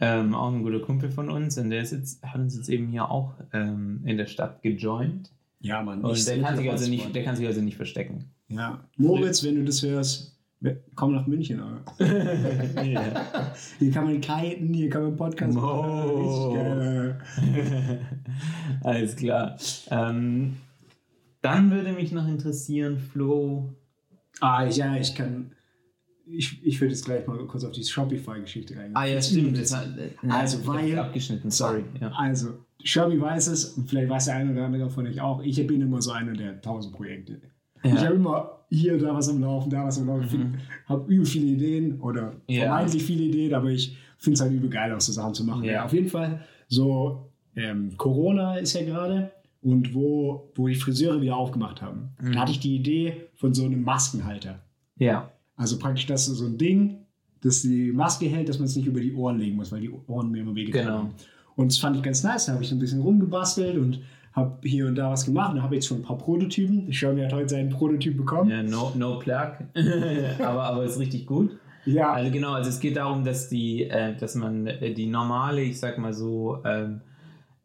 [0.00, 2.88] Ähm, auch ein guter Kumpel von uns und der ist jetzt, hat uns jetzt eben
[2.88, 5.32] hier auch ähm, in der Stadt gejoint.
[5.60, 6.02] Ja, Mann.
[6.02, 8.30] Und der kann, sich also nicht, der kann sich also nicht verstecken.
[8.48, 8.84] Ja.
[8.96, 10.38] Moritz, wenn du das hörst,
[10.94, 11.58] komm nach München.
[11.58, 11.82] Ja.
[13.78, 16.52] Hier kann man kiten, hier kann man Podcast Oh.
[16.54, 17.20] Geil.
[18.82, 19.56] Alles klar.
[19.90, 20.56] Ähm,
[21.42, 23.72] dann würde mich noch interessieren, Flo.
[24.40, 25.52] Ah, ja, ich kann.
[26.28, 28.96] Ich, ich würde jetzt gleich mal kurz auf die Shopify-Geschichte eingehen.
[28.96, 29.56] Ah ja, stimmt.
[29.58, 31.84] Das äh, Also, ich weil- abgeschnitten, sorry.
[32.00, 32.08] Ja.
[32.16, 32.48] Also,
[32.82, 35.40] Shopify weiß es, und vielleicht weiß der eine oder andere von euch auch.
[35.42, 37.40] Ich bin immer so einer der tausend Projekte.
[37.82, 38.04] Ich Ja.
[38.06, 40.38] habe immer hier, da was am Laufen, da was am Laufen.
[40.40, 40.54] Mhm.
[40.86, 42.62] Habe übel viele Ideen oder Ja.
[42.64, 45.62] vermeintlich viele Ideen, aber ich finde es halt übel geil, auch so Sachen zu machen.
[45.64, 45.72] Ja.
[45.72, 45.84] Ja.
[45.84, 49.30] auf jeden Fall so, ähm, Corona ist ja gerade
[49.62, 52.32] und wo, wo die Friseure wieder aufgemacht haben, Mhm.
[52.32, 54.60] da hatte ich die Idee von so einem Maskenhalter.
[54.96, 55.30] ja.
[55.56, 56.98] Also praktisch, das ist so ein Ding,
[57.42, 59.90] das die Maske hält, dass man es nicht über die Ohren legen muss, weil die
[60.06, 60.98] Ohren mir immer wehgetan Genau.
[60.98, 61.10] haben.
[61.56, 62.46] Und das fand ich ganz nice.
[62.46, 64.00] Da habe ich so ein bisschen rumgebastelt und
[64.32, 66.92] habe hier und da was gemacht und habe jetzt schon ein paar Prototypen.
[66.92, 68.50] Sean hat heute seinen Prototyp bekommen.
[68.50, 69.52] Ja, no, no plug.
[70.38, 71.56] aber, aber ist richtig gut.
[71.86, 75.62] Ja, Also genau, also es geht darum, dass die, äh, dass man äh, die normale,
[75.62, 77.00] ich sag mal so, ähm,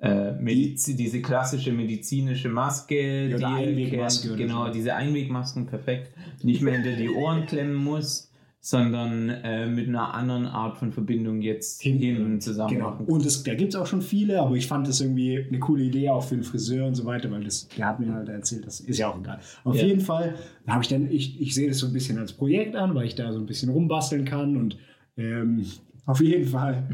[0.01, 4.71] äh, Mediz diese klassische medizinische Maske, Ja, die Einwegmaske kennt, genau, so.
[4.73, 6.11] diese Einwegmasken perfekt,
[6.43, 8.27] nicht mehr hinter die Ohren klemmen muss,
[8.63, 12.91] sondern äh, mit einer anderen Art von Verbindung jetzt hinten zusammen Genau.
[12.91, 13.05] machen.
[13.07, 15.83] Und es, da gibt es auch schon viele, aber ich fand das irgendwie eine coole
[15.83, 18.67] Idee auch für den Friseur und so weiter, weil das, der hat mir halt erzählt,
[18.67, 19.39] das ist ja auch egal.
[19.63, 19.85] Auf Ja.
[19.85, 20.35] jeden Fall
[20.67, 23.15] habe ich dann, ich, ich sehe das so ein bisschen als Projekt an, weil ich
[23.15, 24.77] da so ein bisschen rumbasteln kann und
[25.17, 25.65] ähm,
[26.05, 26.87] auf jeden Fall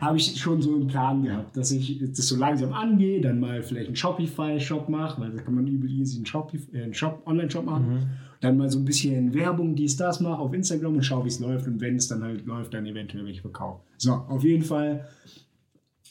[0.00, 3.62] habe ich schon so einen Plan gehabt, dass ich das so langsam angehe, dann mal
[3.62, 7.22] vielleicht einen Shopify-Shop mache, weil da kann man übel easy einen, Shopif äh, einen Shop,
[7.26, 8.10] Online-Shop machen.
[8.40, 11.40] Dann mal so ein bisschen Werbung, dies, das mache auf Instagram und schaue, wie es
[11.40, 11.66] läuft.
[11.66, 13.82] Und wenn es dann halt läuft, dann eventuell welche verkaufe.
[13.98, 15.06] So, auf jeden Fall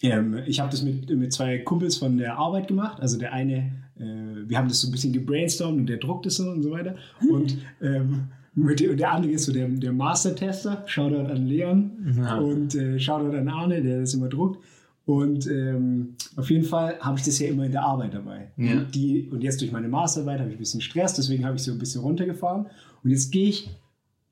[0.04, 3.00] ähm, ich habe das mit, mit zwei Kumpels von der Arbeit gemacht.
[3.00, 6.38] Also der eine, äh, wir haben das so ein bisschen gebrainstormt und der druckt es
[6.38, 6.96] so und so weiter.
[7.30, 10.84] Und ähm, mit dem, der andere ist so der, der Master-Tester.
[10.86, 12.38] Shoutout an Leon Ja.
[12.38, 14.62] und äh, Shoutout an Arne, der das immer druckt.
[15.06, 18.52] Und ähm, auf jeden Fall habe ich das ja immer in der Arbeit dabei.
[18.58, 18.74] Ja.
[18.74, 21.64] Und, die, und jetzt durch meine Masterarbeit habe ich ein bisschen Stress, deswegen habe ich
[21.64, 22.68] so ein bisschen runtergefahren.
[23.04, 23.70] Und jetzt gehe ich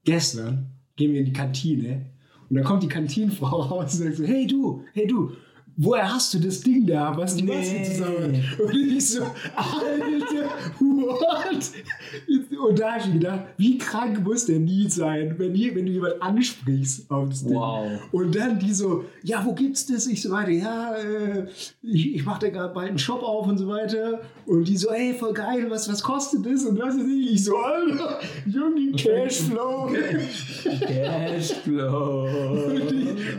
[0.05, 2.05] gestern, gehen wir in die Kantine
[2.49, 5.31] und dann kommt die Kantinenfrau raus und sagt so, hey du, hey du,
[5.81, 7.83] woher hast du das Ding da, was Maske Nee.
[7.83, 8.59] zusammen hat?
[8.59, 9.21] Und ich so,
[9.55, 11.71] Alter, what?
[12.67, 15.91] Und da habe ich gedacht, wie krank muss der nie sein, wenn, die, wenn du
[15.93, 17.55] jemand ansprichst auf das Ding.
[17.55, 17.87] Wow.
[18.11, 20.05] Und dann die so, ja, wo gibt's das?
[20.07, 21.47] Ich so weiter, ja, äh,
[21.81, 24.19] ich, ich mache da gerade bald einen Shop auf und so weiter.
[24.45, 26.65] Und die so, ey, voll geil, was, was kostet das?
[26.65, 27.31] Und was ist ich?
[27.33, 29.89] Ich so, Alter, Junge, Cashflow.
[30.87, 32.27] Cashflow.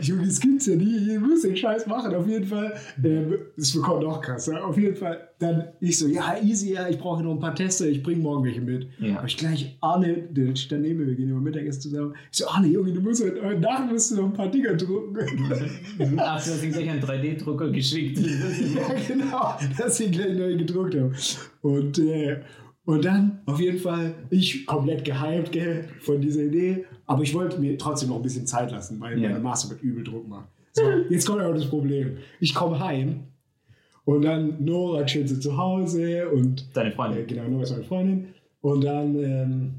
[0.01, 1.11] Junge, das gibt's ja nie.
[1.11, 2.15] Ihr müsst den Scheiß machen.
[2.15, 4.65] Auf jeden Fall, ähm, es bekommt noch krasser.
[4.65, 7.85] Auf jeden Fall, dann ich so, ja, easy, ja, ich brauche noch ein paar Tester,
[7.85, 8.87] ich bringe morgen welche mit.
[8.99, 9.15] Ja.
[9.17, 12.15] Hab ich gleich Arne, der steht daneben wir gehen immer Mittagessen zusammen.
[12.31, 15.17] Ich so, Arne, Junge, du musst heute, Nacht musst du noch ein paar Dinger drucken.
[16.17, 18.17] Ach, du hast ihm gleich einen 3D-Drucker geschickt.
[18.75, 21.13] ja, genau, dass ich gleich neu gedruckt habe.
[21.61, 22.41] Und, äh,
[22.85, 27.59] und dann, auf jeden Fall, ich komplett gehypt gell, von dieser Idee, aber ich wollte
[27.59, 29.29] mir trotzdem noch ein bisschen Zeit lassen, weil Ja.
[29.29, 30.47] meine Masterarbeit übel Druck macht.
[30.73, 32.17] So, jetzt kommt aber das Problem.
[32.39, 33.21] Ich komme heim
[34.05, 37.27] und dann Nora chillt so zu Hause und Deine äh, Freundin.
[37.27, 38.27] genau, Nora ist meine Freundin.
[38.61, 39.71] Und dann ähm,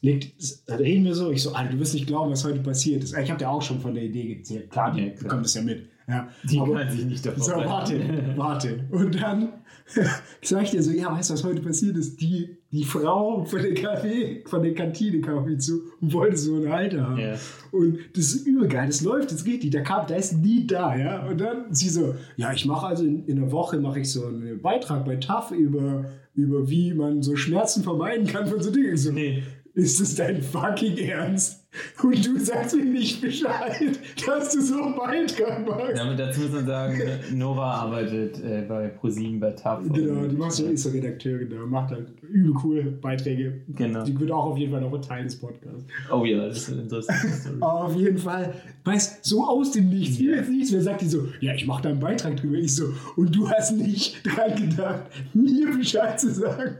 [0.00, 0.32] liegt,
[0.68, 3.16] reden wir so, ich so, Alter, du wirst nicht glauben, was heute passiert ist.
[3.16, 4.70] Ich habe dir auch schon von der Idee gezählt.
[4.70, 5.22] Klar, Ja, klar.
[5.22, 5.88] bekommt es ja mit.
[6.08, 8.00] Ja, Die aber- kann sich nicht davon so, warte,
[8.36, 8.84] warte.
[8.90, 9.48] Und dann
[10.42, 12.20] sag ich dir so, ja, weißt du, was heute passiert ist?
[12.20, 16.36] Die, die Frau von der Kaffee, von der Kantine kam auf mich zu und wollte
[16.36, 17.18] so einen Halter haben.
[17.18, 17.34] Ja.
[17.72, 19.74] Und das ist übelgeil, das läuft, das geht nicht.
[19.74, 21.26] Da, kam, da ist nie da, ja.
[21.26, 24.26] Und dann sie so, ja, ich mache also in, in einer Woche mache ich so
[24.26, 28.94] einen Beitrag bei TAF über, über wie man so Schmerzen vermeiden kann von so Dingen.
[28.94, 29.42] Ich So, Nee.
[29.74, 31.66] ist es dein fucking Ernst?
[32.02, 35.96] Und du sagst mir nicht Bescheid, dass du so einen Beitrag machst.
[35.96, 37.00] Damit dazu muss man sagen,
[37.34, 39.80] Nora arbeitet äh, bei ProSieben bei TAF.
[39.92, 43.60] Genau, die macht so, ist so Redakteur, genau, macht halt übel coole Beiträge.
[43.74, 44.04] Genau.
[44.04, 45.84] Die wird auch auf jeden Fall noch ein Teil des Podcasts.
[46.12, 47.56] Oh ja, das ist eine interessante Story.
[47.60, 48.52] Auf jeden Fall,
[48.84, 50.36] weißt so aus dem Nichts, wie Ja.
[50.36, 52.56] jetzt nichts, wer sagt die so, ja, ich mache da einen Beitrag drüber.
[52.56, 55.02] Ich so, und du hast nicht dran gedacht,
[55.34, 56.76] mir Bescheid zu sagen,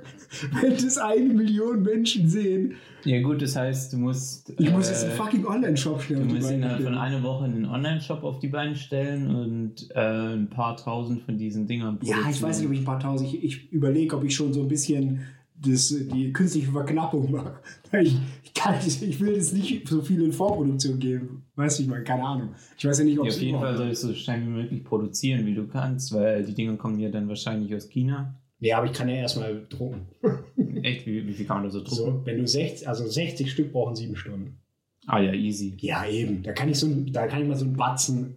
[0.60, 2.74] wenn das eine Million Menschen sehen.
[3.08, 4.52] Ja gut, das heißt, du musst...
[4.58, 6.98] Ich muss äh, jetzt einen fucking Online-Shop schnell Du musst innerhalb von stellen.
[6.98, 11.66] einer Woche einen Online-Shop auf die Beine stellen und äh, ein paar tausend von diesen
[11.66, 14.36] Dingern Ja, ich weiß nicht, ob ich ein paar tausend, ich, ich überlege, ob ich
[14.36, 15.20] schon so ein bisschen
[15.58, 17.54] das, die künstliche Verknappung mache.
[18.02, 21.44] Ich, ich, kann, ich, will das nicht so viel in Vorproduktion geben.
[21.56, 22.50] Weißt du, ich meine, keine Ahnung.
[22.76, 24.84] Ich weiß ja nicht, ob Ja, auf jeden Fall solltest du so schnell wie möglich
[24.84, 28.34] produzieren, wie du kannst, weil die Dinge kommen ja dann wahrscheinlich aus China.
[28.60, 30.08] Ja, aber ich kann ja erstmal drucken.
[30.82, 31.94] Echt, wie, wie viel kann man da so drucken?
[31.94, 34.58] So, wenn du 60, also 60 Stück brauchen sieben Stunden.
[35.06, 35.74] Ah ja, easy.
[35.78, 36.42] Ja, eben.
[36.42, 38.36] Da kann ich, so, ein- da kann ich mal so einen Batzen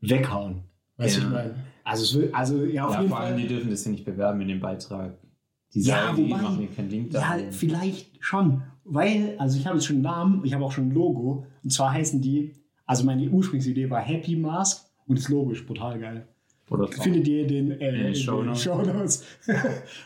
[0.00, 0.60] weghauen.
[0.96, 1.26] Weißt du, Ja.
[1.26, 1.54] ich meine?
[1.84, 3.42] Also, es will, also ja, auf Ja, jeden vor allem, Fall.
[3.42, 5.14] die dürfen das ja nicht bewerben in dem Beitrag.
[5.74, 7.50] Die Ja, sagen, die wobei- machen hier keinen Link Ja, da.
[7.50, 8.62] vielleicht schon.
[8.84, 11.46] Weil, also ich habe jetzt schon einen Namen, ich habe auch schon ein Logo.
[11.64, 12.52] Und zwar heißen die,
[12.84, 16.26] also meine Ursprungsidee war Happy Mask und das Logo ist brutal geil.
[17.02, 18.62] Findet ihr den äh, In den Shownotes.
[18.62, 19.24] Shownotes.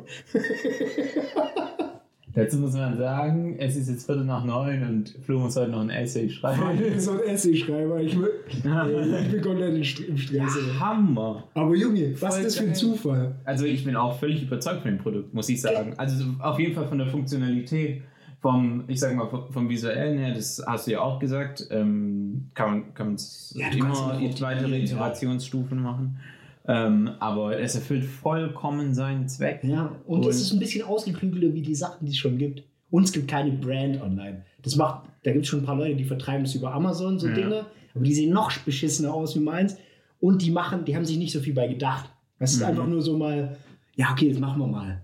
[2.36, 5.82] Dazu muss man sagen, es ist jetzt Viertel nach neun und Flo muss heute noch
[5.82, 6.62] ein Essay schreiben.
[7.00, 8.00] so ein Essay-Schreiber.
[8.02, 8.32] Ich, will-
[8.64, 10.56] äh, ich bin komplett im St- im Stress.
[10.56, 10.80] ey.
[10.80, 11.44] Hammer!
[11.56, 12.76] Aber Junge, was Voll ist das für ein.
[12.76, 13.36] Zufall?
[13.46, 15.96] Also ich bin auch völlig überzeugt von dem Produkt, muss ich sagen.
[15.98, 18.04] Also so auf jeden Fall von der Funktionalität,
[18.42, 22.50] vom, ich sag mal, vom, vom Visuellen her, das hast du ja auch gesagt, ähm,
[22.54, 23.18] kann man, kann man
[23.54, 24.84] Ja, immer weitere ja.
[24.86, 26.20] Iterationsstufen machen.
[26.68, 29.64] Ähm, aber es erfüllt vollkommen seinen Zweck.
[29.64, 32.64] Ja, und, es ist ein bisschen ausgeklügelter wie die Sachen, die es schon gibt.
[32.92, 34.44] Und es gibt keine Brand online.
[34.62, 37.28] Das macht, da gibt es schon ein paar Leute, die vertreiben es über Amazon, so
[37.28, 37.34] Ja.
[37.34, 39.78] Dinge, aber die sehen noch beschissener aus wie meins.
[40.20, 42.10] Und die machen, die haben sich nicht so viel bei gedacht.
[42.40, 42.66] Das ist Mhm.
[42.68, 43.58] einfach nur so mal,
[43.96, 45.02] ja, okay, das machen wir mal.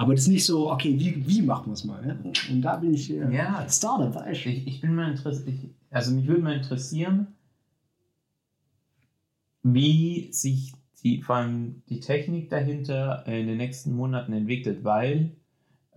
[0.00, 2.02] Aber das ist nicht so, okay, wie, wie machen wir es mal?
[2.06, 2.16] Ja?
[2.50, 3.66] Und da bin ich äh, Ja.
[3.68, 4.46] Startup, weißt?
[4.46, 5.58] Ich, ich bin mal interessiert,
[5.90, 7.26] also mich würde mal interessieren,
[9.62, 10.72] wie sich
[11.04, 15.32] die, vor allem die Technik dahinter in den nächsten Monaten entwickelt, weil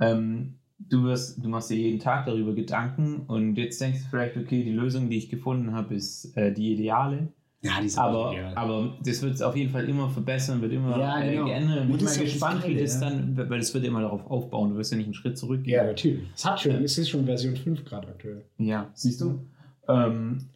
[0.02, 4.36] ähm, du, wirst, du machst dir jeden Tag darüber Gedanken und jetzt denkst du vielleicht,
[4.36, 7.30] okay, die Lösung, die ich gefunden habe, ist äh, die ideale.
[7.64, 8.52] Ja, die sind Aber, ja.
[8.56, 11.44] aber das wird es auf jeden Fall immer verbessern, wird immer Ja, genau.
[11.48, 11.82] äh, geändert.
[11.86, 13.10] Und Ich bin mal gespannt, wie Geile, das ja.
[13.10, 15.76] dann, weil es wird immer darauf aufbauen, du wirst ja nicht einen Schritt zurückgehen.
[15.78, 16.24] ja, natürlich.
[16.36, 18.44] Es hat schon, es ist schon Version 5 gerade aktuell.
[18.58, 19.46] Ja, siehst du?
[19.88, 20.50] Ähm,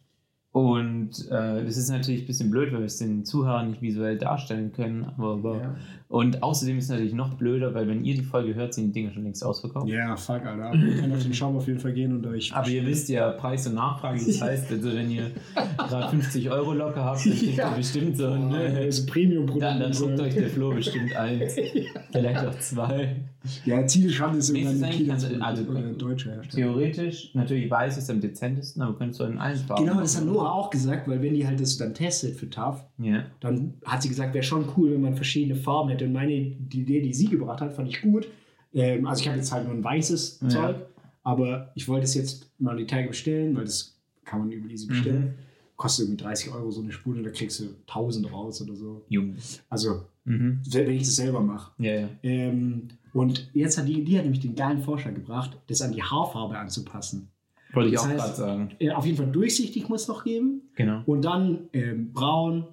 [0.50, 4.16] und äh, das ist natürlich ein bisschen blöd, weil wir es den Zuhörern nicht visuell
[4.18, 5.04] darstellen können.
[5.04, 5.76] Aber, aber Ja.
[6.08, 8.92] Und außerdem ist es natürlich noch blöder, weil wenn ihr die Folge hört, sind die
[8.92, 9.86] Dinge schon längst ausverkauft.
[9.88, 10.72] Ja, fuck, Alter.
[10.72, 12.52] Ich kann auf den Shop auf jeden Fall gehen und euch.
[12.54, 14.18] Aber ihr wisst ja Preis und Nachfrage.
[14.24, 15.30] Das heißt, also wenn ihr
[15.76, 17.70] gerade 50 Euro locker habt, dann kriegt Ja.
[17.70, 18.50] ihr bestimmt so ein.
[18.54, 19.62] Äh, so Premium-Produkt.
[19.62, 21.56] dann, dann druckt euch der Flo bestimmt eins.
[22.10, 23.16] Vielleicht auch zwei.
[23.64, 24.90] Ja, Ziel schon ist ist irgendwann ein?
[24.92, 26.66] Kilo Also- also- deutscher Hersteller.
[26.66, 29.84] Theoretisch, natürlich weiß es am dezentesten, aber könntest du in allen Farben.
[29.86, 30.24] Genau, das hat.
[30.24, 33.24] Nora auch gesagt, weil wenn die halt das dann testet für TAF, Ja.
[33.40, 36.04] dann hat sie gesagt, wäre schon cool, wenn man verschiedene Farben hätte.
[36.06, 38.28] Und meine die Idee, die sie gebracht hat, fand ich gut.
[38.74, 40.48] Ähm, also ich habe jetzt halt nur ein weißes Ja.
[40.48, 40.76] Zeug,
[41.22, 44.86] aber ich wollte es jetzt mal die Tage bestellen, weil das kann man über easy
[44.86, 45.20] bestellen.
[45.22, 45.34] Mhm.
[45.76, 49.04] Kostet irgendwie 30 Euro so eine Spule, da kriegst du 1000 raus oder so.
[49.08, 49.36] Jung.
[49.70, 50.60] Also, Mhm.
[50.70, 51.72] wenn ich das selber mache.
[51.82, 52.08] Ja, ja.
[52.22, 56.02] Ähm, und jetzt hat die, die hat nämlich den geilen Vorschlag gebracht, das an die
[56.02, 57.28] Haarfarbe anzupassen.
[57.72, 58.70] Wollte ich Das auch gerade sagen.
[58.78, 60.62] Äh, auf jeden Fall durchsichtig muss es noch geben.
[60.74, 61.02] Genau.
[61.06, 62.64] Und dann ähm, braun,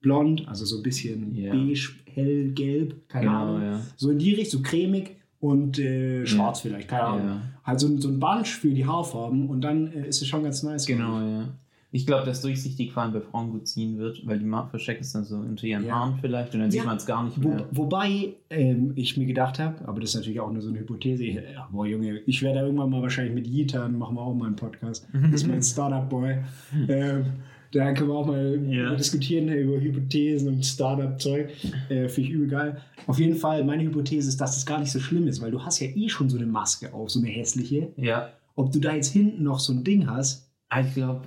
[0.00, 1.52] blond, also so ein bisschen Ja.
[1.52, 3.62] beige, hell, gelb, keine Genau, Ahnung.
[3.62, 3.80] ja.
[3.96, 7.40] So in die Richtung, so cremig und äh, schwarz vielleicht, keine Ahnung.
[7.66, 7.76] Ja.
[7.78, 10.62] So, ein- so ein Bunch für die Haarfarben und dann äh, ist es schon ganz
[10.62, 10.86] nice.
[10.86, 11.48] Genau, ja.
[11.94, 15.12] Ich glaube, dass durchsichtig vor allem bei Frauen gut ziehen wird, weil die verstecken es
[15.12, 15.94] dann so unter ihren Ja.
[15.94, 16.86] Haaren vielleicht und dann sieht Ja.
[16.86, 17.66] man es gar nicht Wo, mehr.
[17.70, 21.22] wobei ähm, ich mir gedacht habe, aber das ist natürlich auch nur so eine Hypothese,
[21.24, 24.34] ich, ja, boah Junge, ich werde da irgendwann mal wahrscheinlich mit Jitan, machen wir auch
[24.34, 26.38] mal einen Podcast, das ist mein Startup-Boy.
[26.88, 27.24] ähm,
[27.72, 28.94] da können wir auch mal Ja.
[28.96, 31.50] diskutieren über Hypothesen und Startup-Zeug.
[31.88, 32.76] Äh, Finde ich übel geil.
[33.06, 35.60] Auf jeden Fall, meine Hypothese ist, dass das gar nicht so schlimm ist, weil du
[35.62, 37.88] hast ja eh schon so eine Maske auf, so eine hässliche.
[37.96, 38.30] Ja.
[38.56, 41.22] Ob du da jetzt hinten noch so ein Ding hast, Ah, Ich glaube,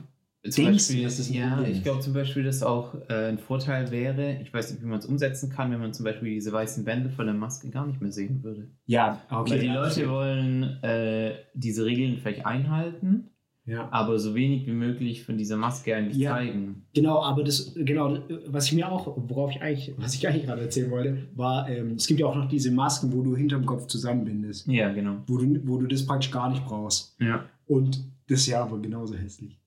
[0.50, 3.38] zum Denkst Beispiel, dass das ein ja, ich glaube zum Beispiel, dass auch äh, ein
[3.38, 6.52] Vorteil wäre, ich weiß nicht, wie man es umsetzen kann, wenn man zum Beispiel diese
[6.52, 8.68] weißen Bänder von der Maske gar nicht mehr sehen würde.
[8.86, 9.52] ja, okay.
[9.52, 13.30] Weil die Leute wollen äh, diese Regeln vielleicht einhalten,
[13.66, 13.90] ja.
[13.92, 16.36] aber so wenig wie möglich von dieser Maske eigentlich Ja.
[16.36, 16.84] zeigen.
[16.94, 20.62] Genau, aber das, genau, was ich mir auch, worauf ich eigentlich, was ich eigentlich gerade
[20.62, 23.88] erzählen wollte, war, ähm, es gibt ja auch noch diese Masken, wo du hinterm Kopf
[23.88, 25.18] zusammenbindest, Ja, genau.
[25.28, 27.16] wo du, wo du das praktisch gar nicht brauchst.
[27.20, 27.44] Ja.
[27.68, 29.60] Und das ist ja aber genauso hässlich,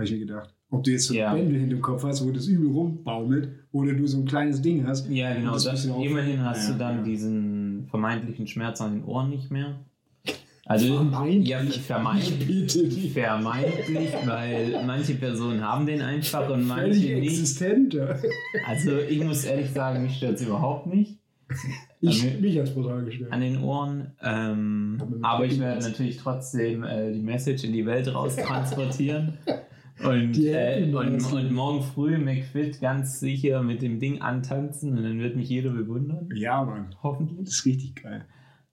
[0.00, 0.54] habe ich mir gedacht.
[0.70, 1.34] Ob du jetzt so ein Ja.
[1.34, 5.08] Bändel hinterm Kopf hast, wo das übel rumbaumelt, oder du so ein kleines Ding hast.
[5.10, 5.52] Ja, genau.
[5.54, 7.02] das Das, immerhin hast Ja, du dann ja.
[7.04, 9.80] diesen vermeintlichen Schmerz an den Ohren nicht mehr.
[10.66, 11.48] Also, Vermeintlich?
[11.48, 13.12] ja, vermeintlich.
[13.12, 17.30] Vermeintlich, weil manche Personen haben den einfach und Völlig manche nicht.
[17.32, 18.18] existenter.
[18.68, 21.18] Also ich muss ehrlich sagen, mich stört es überhaupt nicht
[22.00, 23.32] Ich, mich als brutal gestellt.
[23.32, 24.12] an den Ohren.
[24.22, 29.32] Ähm, Aber ich werde natürlich trotzdem äh, die Message in die Welt raus transportieren.
[30.02, 35.18] Und, äh, und, und morgen früh McFit ganz sicher mit dem Ding antanzen und dann
[35.18, 36.28] wird mich jeder bewundern.
[36.34, 36.94] Ja, Mann.
[37.02, 37.44] Hoffentlich.
[37.44, 38.24] Das ist richtig geil.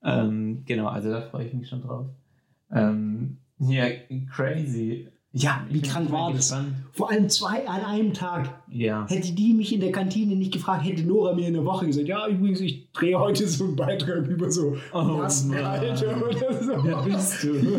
[0.03, 2.07] Ähm, genau, also da freue ich mich schon drauf.
[2.71, 3.85] Ähm, ja,
[4.31, 5.09] crazy.
[5.39, 6.49] Ja, wie Ich krank war das?
[6.49, 6.67] gespannt.
[6.93, 8.49] Vor allem zwei an einem Tag.
[8.71, 9.05] Ja.
[9.07, 12.07] Hätte die mich in der Kantine nicht gefragt, hätte Nora mir in der Woche gesagt,
[12.07, 16.23] ja, übrigens, ich drehe heute so einen Beitrag über so Oh, Maskenhalter Mann.
[16.23, 16.71] oder so.
[16.83, 17.53] Wer bist du?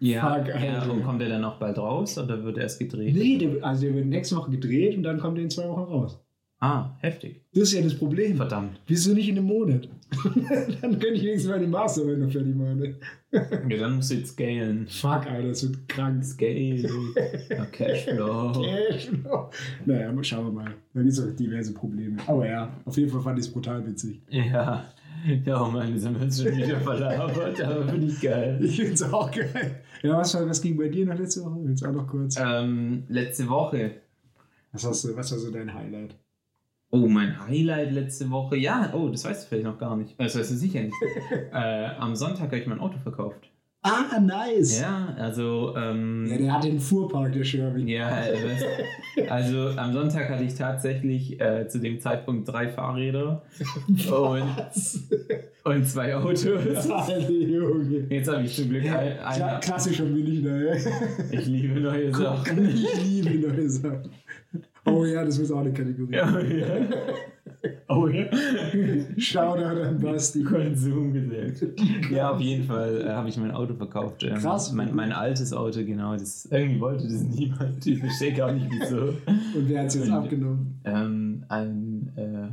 [0.00, 3.14] ja, Fuck, ja, und kommt er dann noch bald raus oder wird er erst gedreht?
[3.14, 5.80] Nee, der, also der wird nächste Woche gedreht und dann kommt er in zwei Wochen
[5.82, 6.18] raus.
[6.62, 7.42] Ah, heftig.
[7.54, 8.36] Das ist ja das Problem.
[8.36, 8.80] Verdammt.
[8.86, 9.88] Wieso nicht in einem Monat?
[10.82, 12.96] dann könnte ich wenigstens meine Masterarbeit noch fertig machen.
[13.32, 14.86] Ja, dann musst du jetzt scalen.
[14.86, 16.22] Fuck, Alter, das wird krank.
[16.22, 16.86] Scale.
[17.48, 18.52] Ja, Cashflow.
[18.52, 19.50] Cashflow.
[19.86, 20.74] Naja, schauen wir mal.
[20.92, 22.16] Da gibt es auch diverse Probleme.
[22.26, 24.20] Aber ja, auf jeden Fall fand ich es brutal witzig.
[24.28, 24.84] Ja.
[25.44, 28.58] Ja, oh Mann, jetzt haben wir uns schon wieder verlabert, aber finde ich geil.
[28.62, 29.82] Ich finde es auch geil.
[30.02, 31.60] Ja, was, was ging bei dir noch letzte Woche?
[31.68, 32.36] Jetzt auch noch kurz.
[32.38, 33.96] Ähm, letzte Woche.
[34.72, 36.16] Was, hast du, was war so dein Highlight?
[36.92, 38.56] Oh, mein Highlight letzte Woche.
[38.56, 40.14] Ja, oh, das weißt du vielleicht noch gar nicht.
[40.18, 40.94] Das weißt du sicher nicht.
[41.52, 43.50] äh, am Sonntag habe ich mein Auto verkauft.
[43.82, 44.78] Ah, nice.
[44.78, 45.74] Ja, also.
[45.74, 47.88] Ähm, Ja, der hat den Fuhrpark, der Sherwin.
[47.88, 48.24] Ja,
[49.30, 53.42] also am Sonntag hatte ich tatsächlich äh, zu dem Zeitpunkt drei Fahrräder
[54.10, 54.44] und,
[55.64, 56.46] und zwei Autos.
[56.90, 58.06] Alter Junge.
[58.10, 60.82] Jetzt habe ich zum Glück ein, Kla ein, klassischer Münchner, ey.
[61.30, 62.68] Ich liebe neue Sachen.
[62.68, 64.10] Ich liebe neue Sachen.
[64.90, 66.14] Oh ja, das ist auch eine Kategorie.
[66.14, 66.66] Ja, ja.
[67.88, 68.24] Oh ja.
[69.18, 70.42] Shoutout an Basti.
[70.44, 71.72] Konsumgesellschaft.
[72.10, 74.22] Ja, auf jeden Fall äh, habe ich mein Auto verkauft.
[74.22, 74.72] Ähm, Krass.
[74.72, 76.14] Mein, mein altes Auto, genau.
[76.14, 77.86] Das, irgendwie wollte das niemand.
[77.86, 78.96] Ich verstehe gar nicht wieso.
[78.96, 80.80] Und wer hat es jetzt Und- abgenommen?
[80.84, 82.48] ähm, ein, äh,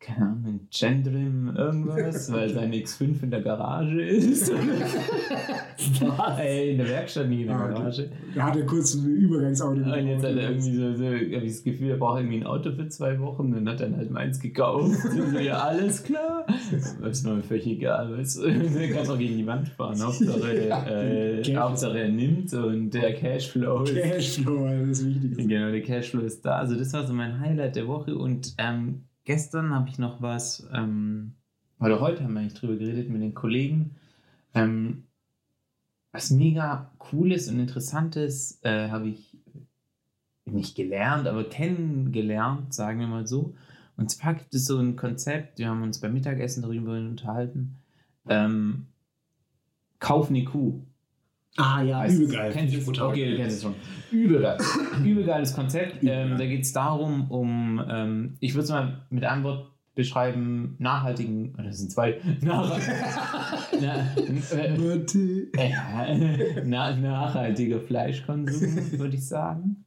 [0.00, 4.50] keine Ahnung, ein Gendrim irgendwas, weil sein X5 in der Garage ist.
[6.38, 7.68] Ey, in der Werkstatt, nie in der Ah.
[7.68, 8.10] Garage.
[8.34, 11.52] Da hat er kurz ein Übergangsauto Und jetzt hat er irgendwie so, so habe ich
[11.52, 14.40] das Gefühl, er braucht irgendwie ein Auto für zwei Wochen und hat dann halt meins
[14.40, 14.90] gekauft.
[15.30, 16.46] So, ja, alles klar.
[17.00, 18.50] Das ist mir völlig egal, weißt du.
[18.50, 20.00] Du kannst auch gegen die Wand fahren.
[20.02, 25.46] Hauptsache, Ja, äh, Hauptsache er nimmt und der Cashflow ist Cashflow, das Wichtigste.
[25.46, 26.56] Genau, der Cashflow ist da.
[26.56, 28.16] Also das war so mein Highlight der Woche.
[28.16, 31.34] Und ähm, gestern habe ich noch was, ähm,
[31.78, 33.96] oder heute haben wir eigentlich drüber geredet mit den Kollegen,
[34.54, 35.04] ähm,
[36.12, 39.38] was mega cooles und interessantes äh, habe ich
[40.44, 43.54] nicht gelernt, aber kennengelernt, sagen wir mal so.
[43.96, 47.76] Und zwar gibt es so ein Konzept, wir haben uns beim Mittagessen darüber unterhalten,
[48.28, 48.86] ähm,
[50.00, 50.82] Kauf eine Kuh.
[51.56, 52.52] Ah ja, Heißt- übel geil.
[52.52, 53.74] Kennst du Okay, kennst es schon.
[54.12, 54.56] Übelgeil.
[55.04, 56.02] Übelgeiles Konzept.
[56.02, 56.30] Übelgeil.
[56.32, 60.76] Ähm, da geht es darum, um, ähm, ich würde es mal mit einem Wort beschreiben,
[60.78, 62.78] nachhaltigen, oder das sind zwei, nach,
[63.80, 64.06] na,
[64.56, 64.74] äh,
[65.58, 69.84] äh, na, nachhaltiger Fleischkonsum, würde ich sagen.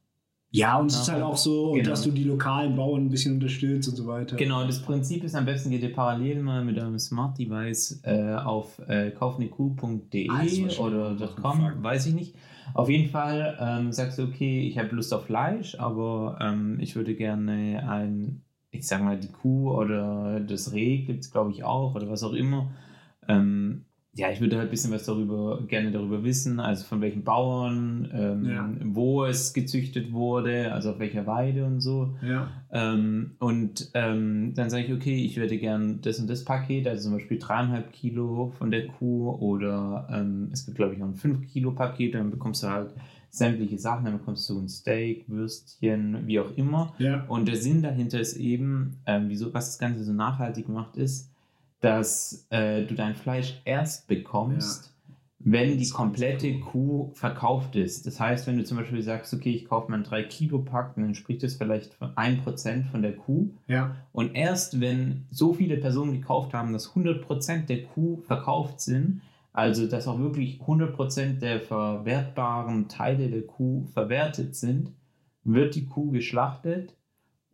[0.54, 1.90] Ja, und es ist halt auch so, Genau.
[1.90, 4.36] dass du die lokalen Bauern ein bisschen unterstützt und so weiter.
[4.36, 8.34] Genau, das Prinzip ist am besten, geht ihr parallel mal mit eurem Smart Device äh,
[8.36, 12.34] auf äh, kaufnekuh.de Ah, oder .com, weiß ich nicht.
[12.72, 16.94] Auf jeden Fall ähm, sagst du, okay, ich habe Lust auf Fleisch, aber ähm, ich
[16.94, 21.64] würde gerne ein, ich sag mal, die Kuh oder das Reh gibt es, glaube ich,
[21.64, 22.70] auch oder was auch immer.
[23.26, 27.24] Ähm, ja, ich würde halt ein bisschen was darüber, gerne darüber wissen, also von welchen
[27.24, 28.70] Bauern, ähm, Ja.
[28.84, 32.14] wo es gezüchtet wurde, also auf welcher Weide und so.
[32.22, 32.48] Ja.
[32.70, 37.08] Ähm, und ähm, dann sage ich, okay, ich würde gern das und das Paket, also
[37.08, 41.16] zum Beispiel dreieinhalb Kilo von der Kuh oder ähm, es gibt, glaube ich, auch ein
[41.16, 42.94] 5 Kilo Paket, dann bekommst du halt
[43.30, 46.94] sämtliche Sachen, dann bekommst du ein Steak, Würstchen, wie auch immer.
[46.98, 47.24] Ja.
[47.26, 51.33] Und der Sinn dahinter ist eben, ähm, wieso, was das Ganze so nachhaltig macht, ist,
[51.84, 54.94] dass äh, du dein Fleisch erst bekommst,
[55.38, 58.06] wenn die komplette Kuh verkauft ist.
[58.06, 61.42] Das heißt, wenn du zum Beispiel sagst, okay, ich kaufe mal einen 3-Kilo-Pack, dann entspricht
[61.42, 63.50] das vielleicht von 1% von der Kuh.
[63.66, 63.96] Ja.
[64.12, 69.20] Und erst wenn so viele Personen gekauft haben, dass 100% der Kuh verkauft sind,
[69.52, 74.92] also dass auch wirklich 100% der verwertbaren Teile der Kuh verwertet sind,
[75.44, 76.94] wird die Kuh geschlachtet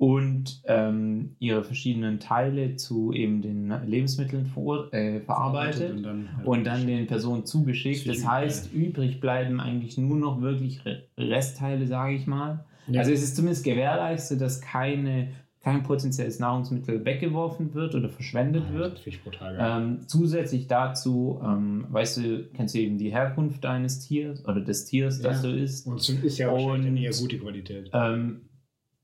[0.01, 6.47] und ähm, ihre verschiedenen Teile zu eben den Lebensmitteln vor, äh, verarbeitet und dann, halt
[6.47, 8.09] und dann den Personen zugeschickt.
[8.09, 12.65] Das Das heißt, übrig bleiben eigentlich nur noch wirklich Re- Restteile, sage ich mal.
[12.89, 13.01] Ja.
[13.01, 15.29] Also es ist zumindest gewährleistet, dass keine,
[15.63, 19.03] kein potenzielles Nahrungsmittel weggeworfen wird oder verschwendet Ah, wird.
[19.39, 19.83] Das.
[19.83, 24.87] Ähm, zusätzlich dazu, ähm, weißt du, kennst du eben die Herkunft deines Tiers oder des
[24.87, 25.51] Tiers, das Ja.
[25.51, 25.87] du isst.
[25.87, 27.91] und es ist ja wahrscheinlich dann und- eher gute Qualität.
[27.93, 28.41] Ähm,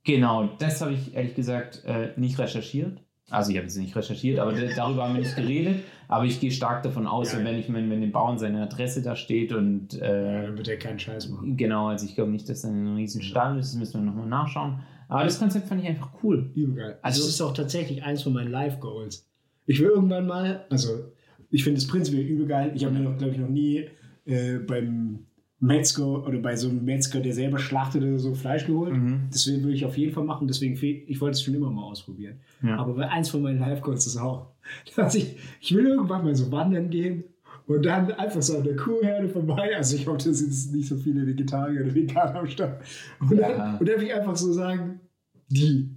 [0.06, 3.02] genau, das habe ich ehrlich gesagt äh, nicht recherchiert.
[3.28, 5.82] Also ich habe es nicht recherchiert, aber da- darüber haben wir nicht geredet.
[6.06, 7.42] Aber ich gehe stark davon aus, Ja.
[7.44, 10.68] wenn ich wenn, wenn dem Bauern seine Adresse da steht und Ja, äh, dann wird
[10.68, 11.56] er keinen Scheiß machen.
[11.56, 14.28] genau, also ich glaube nicht, dass da ein riesen Stall ist, das müssen wir nochmal
[14.28, 14.78] nachschauen.
[15.08, 16.50] Aber das Konzept fand ich einfach cool.
[16.54, 19.28] Übel Also- Also, das ist auch tatsächlich eins von meinen Life-Goals.
[19.66, 21.12] Ich will irgendwann mal, also
[21.50, 22.70] ich finde das prinzipiell übel geil.
[22.76, 23.88] Ich habe mir noch, glaube ich, noch nie
[24.24, 25.25] äh, beim
[25.58, 28.92] Metzger oder bei so einem Metzger, der selber schlachtet oder so Fleisch geholt.
[28.94, 29.28] Mhm.
[29.32, 30.46] Deswegen will ich auf jeden Fall machen.
[30.46, 32.36] Deswegen, fehl- ich wollte es schon immer mal ausprobieren.
[32.62, 32.76] Ja.
[32.76, 34.52] Aber bei eins von meinen Life-Goals ist auch,
[34.96, 37.24] dass ich, ich will irgendwann mal so wandern gehen
[37.66, 39.74] und dann einfach so an der Kuhherde vorbei.
[39.76, 42.82] Also ich hoffe, da sind nicht so viele Vegetarier oder Veganer am Start.
[43.20, 43.76] Und dann, Ja.
[43.78, 45.00] und dann will ich einfach so sagen,
[45.48, 45.88] die.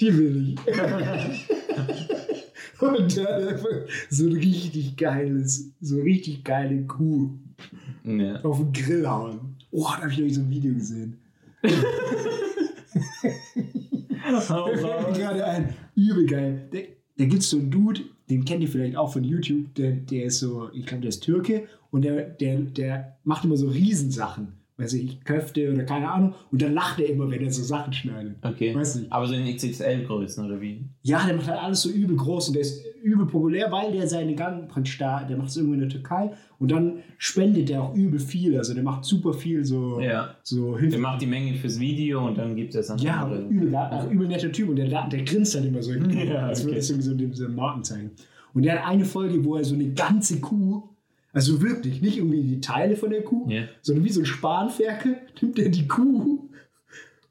[0.00, 0.58] Die will ich.
[2.80, 3.68] Und dann einfach
[4.10, 7.38] so ein richtig geiles, so richtig geile Kuh
[8.06, 8.40] Ja.
[8.42, 9.56] auf den Grill hauen.
[9.72, 11.18] Oh, da habe ich neulich so ein Video gesehen.
[14.48, 15.18] Hau fällt mir raus.
[15.18, 16.68] gerade ein, übel geil.
[16.72, 16.78] Da,
[17.18, 20.26] da gibt es so einen Dude, den kennt ihr vielleicht auch von YouTube, der, der
[20.26, 24.52] ist so, ich glaube, der ist Türke und der, der, der macht immer so Riesensachen.
[24.78, 26.34] Weiß ich, Köfte oder keine Ahnung.
[26.52, 28.36] Und dann lacht er immer, wenn er so Sachen schneidet.
[28.42, 28.74] Okay.
[28.74, 29.10] Weiß nicht.
[29.10, 30.84] Aber so in XXL-Größen oder wie?
[31.02, 34.06] Ja, der macht halt alles so übel groß und der ist übel populär, weil der
[34.06, 37.94] seine praktisch da, der macht es irgendwo in der Türkei und dann spendet der auch
[37.94, 38.58] übel viel.
[38.58, 40.34] Also der macht super viel so, Ja.
[40.42, 40.98] so Der Hilfe.
[40.98, 43.46] macht die Menge fürs Video und dann gibt es an Ja, andere.
[43.48, 45.92] übel, auch übel netter Typ und der, der grinst dann immer so.
[46.26, 46.80] Ja, als würde okay.
[46.80, 48.10] es irgendwie so dem, Marken zeigen.
[48.52, 50.82] Und der hat eine Folge, wo er so eine ganze Kuh,
[51.36, 53.64] also wirklich, nicht irgendwie die Teile von der Kuh, Ja.
[53.82, 56.48] sondern wie so ein Spanferkel, nimmt er die Kuh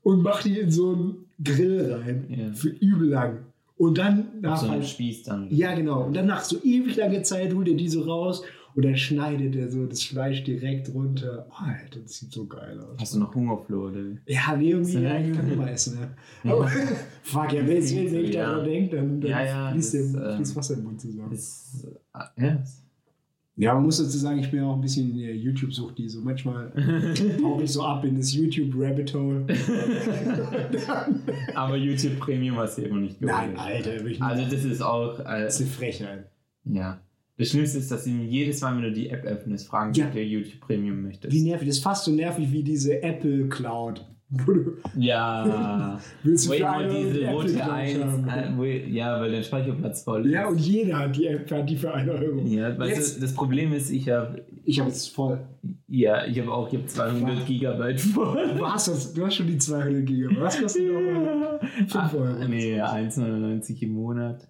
[0.03, 2.25] und macht die in so einen Grill rein.
[2.29, 2.53] Ja.
[2.53, 3.37] Für übel lang.
[3.77, 5.47] Und dann Auf nach so einem Spieß dann.
[5.49, 6.05] ja, genau.
[6.05, 8.43] Und dann nach so ewig langer Zeit holt er die so raus
[8.73, 11.47] und dann schneidet er so das Fleisch direkt runter.
[11.49, 12.97] Oh, Alter, das sieht so geil aus.
[12.99, 14.19] Hast du noch Hungerfloh oder wie?
[14.33, 15.33] Ja, nee, irgendwie, ja, ich ja.
[15.33, 16.51] kann immer essen, ne?
[16.51, 16.67] Aber
[17.23, 18.51] fuck, ja, wenn, ich Ja.
[18.51, 21.31] daran denke, dann, dann Ja, ja, fließt, das, dem, ähm, fließt Wasser im Mund zusammen.
[21.31, 21.87] Das,
[22.37, 22.63] äh, ja.
[23.57, 26.09] Ja, man muss dazu sagen, ich bin ja auch ein bisschen in der YouTube-Sucht, die
[26.09, 26.71] so manchmal
[27.41, 29.45] tauche ich so ab in das YouTube-Rabbit Hole.
[31.55, 33.37] Aber YouTube Premium hast du immer nicht geholt.
[33.37, 34.21] Nein, Alter, will ich nicht.
[34.21, 36.29] Also das ist auch, äh, das ist eine Frechheit.
[36.65, 36.99] ja.
[37.37, 40.05] Das Schlimmste ist, dass du jedes Mal, wenn du die App öffnest, fragen, Ja.
[40.05, 41.33] ob du YouTube Premium möchtest.
[41.33, 44.05] Wie nervig, das ist fast so nervig wie diese Apple Cloud.
[44.95, 45.99] Ja.
[46.23, 48.63] Willst du Wo immer diese rote Cloud 1, haben?
[48.63, 50.31] äh, ja, weil dein Speicherplatz voll ist.
[50.31, 52.41] Ja, und jeder hat die App, hat die für einen Euro.
[52.45, 55.39] ja, weißt du, das Problem ist, ich habe Ich habe jetzt voll.
[55.87, 57.45] ja, ich habe auch, ich habe 200 Fuck.
[57.47, 58.49] Gigabyte voll.
[58.57, 60.41] Du hast, das, du hast schon die 200 Gigabyte.
[60.41, 61.59] Was kostet nochmal?
[61.87, 62.47] 5 Ah, Euro.
[62.47, 64.47] Nee, 1,99 im Monat.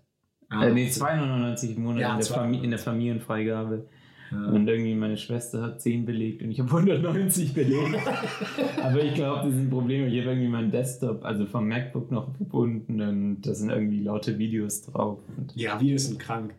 [0.50, 2.34] Ah, äh, nee, 2,99 im Monat Ja, in, der 2,99.
[2.34, 3.88] Fami in der Familienfreigabe.
[4.32, 4.48] Ja.
[4.48, 7.96] Und irgendwie meine Schwester hat 10 belegt und ich habe 190 belegt.
[8.84, 10.08] Aber ich glaube, das ist ein Problem.
[10.08, 14.38] Ich habe irgendwie meinen Desktop, also vom MacBook noch verbunden und da sind irgendwie laute
[14.40, 15.20] Videos drauf.
[15.54, 16.56] Ja, Videos sind krank.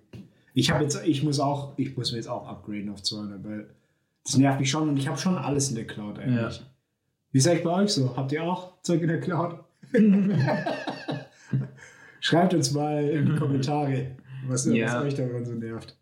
[0.54, 3.66] Ich habe jetzt, ich muss auch, ich muss mir jetzt auch upgraden auf 200, weil
[4.24, 6.58] das nervt mich schon und ich habe schon alles in der Cloud eigentlich.
[6.60, 6.66] Ja.
[7.32, 8.16] Wie ist eigentlich bei euch so?
[8.16, 9.56] Habt ihr auch Zeug in der Cloud?
[12.20, 14.12] Schreibt uns mal in die Kommentare,
[14.48, 14.86] was, Ja.
[14.86, 15.96] was euch daran so nervt.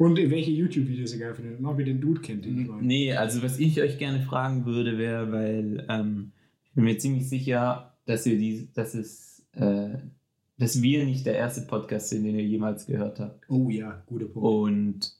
[0.00, 2.74] Und welche YouTube-Videos ihr geil findet und ob ihr den Dude kennt, den.
[2.80, 6.32] Nee, also was ich euch gerne fragen würde, wäre, weil ähm,
[6.64, 9.98] ich bin mir ziemlich sicher, dass ihr die, dass es, äh,
[10.56, 13.44] dass wir nicht der erste Podcast sind, den ihr jemals gehört habt.
[13.50, 14.42] Oh ja, guter Punkt.
[14.42, 15.16] Und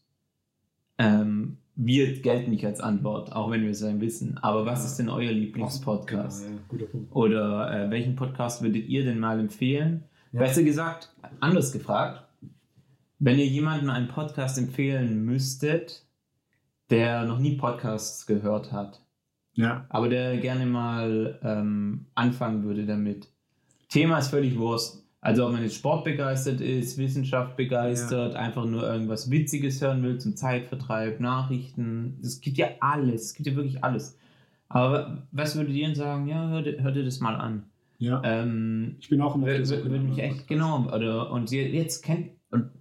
[0.97, 4.39] ähm, wir gelten nicht als Antwort, auch wenn wir es dann wissen.
[4.39, 6.47] Aber was ist denn euer Lieblingspodcast?
[6.47, 7.15] Genau, ja, guter Punkt.
[7.15, 10.05] Oder äh, welchen Podcast würdet ihr denn mal empfehlen?
[10.33, 10.41] Ja.
[10.41, 12.30] Besser gesagt, anders gefragt,
[13.21, 16.05] wenn ihr jemandem einen Podcast empfehlen müsstet,
[16.91, 19.01] der noch nie Podcasts gehört hat,
[19.55, 23.29] Ja, aber der gerne mal ähm, anfangen würde damit.
[23.89, 25.05] Thema ist völlig Wurst.
[25.21, 30.35] Also ob man jetzt sportbegeistert ist, Wissenschaft begeistert, einfach nur irgendwas Witziges hören will zum
[30.35, 32.19] Zeitvertreib, Nachrichten.
[32.23, 34.17] Es gibt ja alles, es gibt ja wirklich alles.
[34.69, 36.27] Aber was würdet ihr denn sagen?
[36.27, 37.65] Ja, hört, hört ihr das mal an.
[37.99, 38.23] ja.
[38.25, 42.31] Ähm, Ich bin auch der würde mich echt, genau, oder, und ihr jetzt kennt,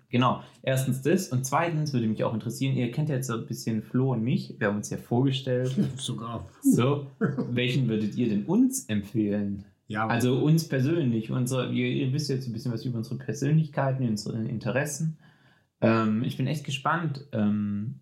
[0.09, 3.45] genau, erstens das und zweitens würde mich auch interessieren, ihr kennt ja jetzt so ein
[3.45, 6.47] bisschen Flo und mich, wir haben uns ja vorgestellt, Sogar.
[6.61, 7.07] so,
[7.51, 9.65] welchen würdet ihr denn uns empfehlen?
[9.87, 14.07] Ja, Also uns persönlich, unsere, ihr, ihr wisst jetzt ein bisschen was über unsere Persönlichkeiten,
[14.07, 15.17] unsere Interessen.
[15.81, 17.25] Ähm, ich bin echt gespannt.
[17.31, 17.95] Ähm,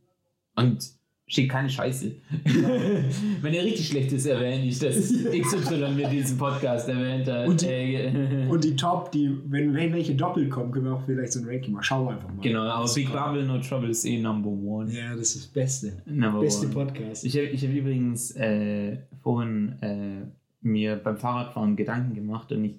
[0.55, 0.96] und
[1.29, 2.11] steht keine Scheiße.
[3.41, 7.47] Wenn er richtig schlecht ist, erwähne ich, dass XY mir diesen Podcast erwähnt hat.
[7.47, 11.03] Und die- Äh, Und die Top, die, wenn, wenn welche doppelt kommen, können wir auch
[11.05, 11.83] vielleicht so ein Ranking machen.
[11.83, 12.41] Schauen wir einfach mal.
[12.41, 14.91] genau, aber Big Bubble No Trouble ist eh Number One.
[14.91, 16.01] Ja, das ist das Beste.
[16.05, 16.73] Number Beste one.
[16.73, 17.25] Podcast.
[17.25, 20.27] Ich habe ich hab übrigens äh, vorhin äh,
[20.61, 22.75] mir beim Fahrradfahren Gedanken gemacht und ich,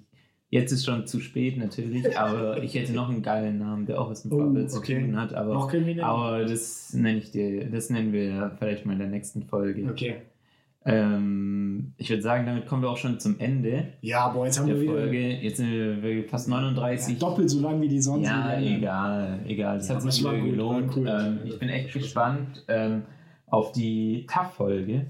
[0.49, 4.09] jetzt ist schon zu spät natürlich, aber ich hätte noch einen geilen Namen, der auch
[4.09, 4.99] was mit Oh, Bubble zu okay.
[5.01, 8.99] tun hat, aber, Noch aber das nenne ich dir, das nennen wir vielleicht mal in
[8.99, 9.89] der nächsten Folge.
[9.89, 10.15] Okay.
[10.85, 14.67] Ähm, ich würde sagen, damit kommen wir auch schon zum Ende Ja, boah, jetzt haben
[14.67, 15.29] wir wieder Folge.
[15.35, 15.69] Jetzt sind
[16.01, 17.13] wir fast 39.
[17.13, 18.25] ja, doppelt so lang wie die sonst.
[18.25, 18.77] Ja, wieder.
[18.77, 19.77] egal, egal.
[19.77, 20.91] Das Ja, hat sich war gelohnt.
[20.95, 21.07] cool.
[21.07, 23.03] Ähm, ich bin echt gespannt ähm,
[23.47, 25.07] auf die TAF-Folge.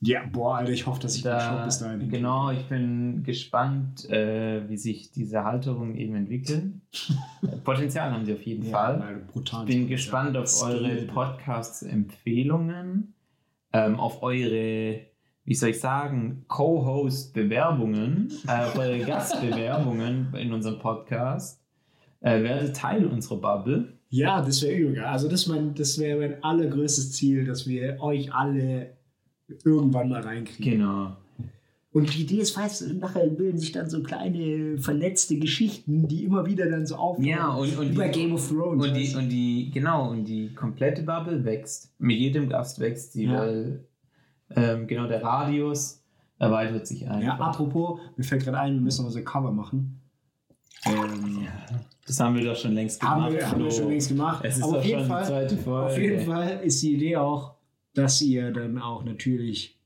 [0.00, 3.22] Ja, boah, Alter, ich hoffe, dass ich den Shop Da, bis dahin genau, ich bin
[3.22, 6.82] gespannt, äh, wie sich diese Halterungen eben entwickeln.
[7.64, 9.00] Potenzial haben sie auf jeden Ja, Fall.
[9.00, 9.66] weil brutal.
[9.68, 10.96] Ich bin gespannt auf eure.
[11.06, 13.14] Podcast-Empfehlungen,
[13.72, 15.00] ähm, auf eure
[15.48, 21.62] wie soll ich sagen, Co-Host-Bewerbungen, äh, eure Gastbewerbungen in unserem Podcast,
[22.20, 23.92] äh, werdet Teil unserer Bubble.
[24.08, 25.04] Ja, das wäre übel.
[25.04, 28.95] Also das, mein, das wäre mein allergrößtes Ziel, dass wir euch alle
[29.64, 30.78] irgendwann mal reinkriegen.
[30.78, 31.16] Genau.
[31.92, 36.44] Und die Idee ist fast, nachher bilden sich dann so kleine vernetzte Geschichten, die immer
[36.44, 37.24] wieder dann so auftauchen.
[37.24, 38.84] Ja, und, und, Über die, Game of Thrones.
[38.86, 41.94] und, die, und die, genau, und die komplette Bubble wächst.
[41.98, 43.38] Mit jedem Gast wächst sie, Ja.
[43.38, 43.84] weil
[44.54, 46.02] ähm, genau der Radius
[46.38, 47.22] erweitert sich einfach.
[47.22, 50.02] ja, apropos, mir fällt gerade ein, wir müssen ein Cover machen.
[50.84, 51.46] Ähm,
[52.06, 53.20] Das haben wir doch schon längst gemacht.
[53.22, 54.44] haben, wir, haben wir schon längst gemacht.
[54.44, 55.86] Es ist auf jeden, die Fall, zweite Folge.
[55.92, 57.55] auf jeden Fall ist die Idee auch,
[57.96, 59.76] dass ihr dann auch natürlich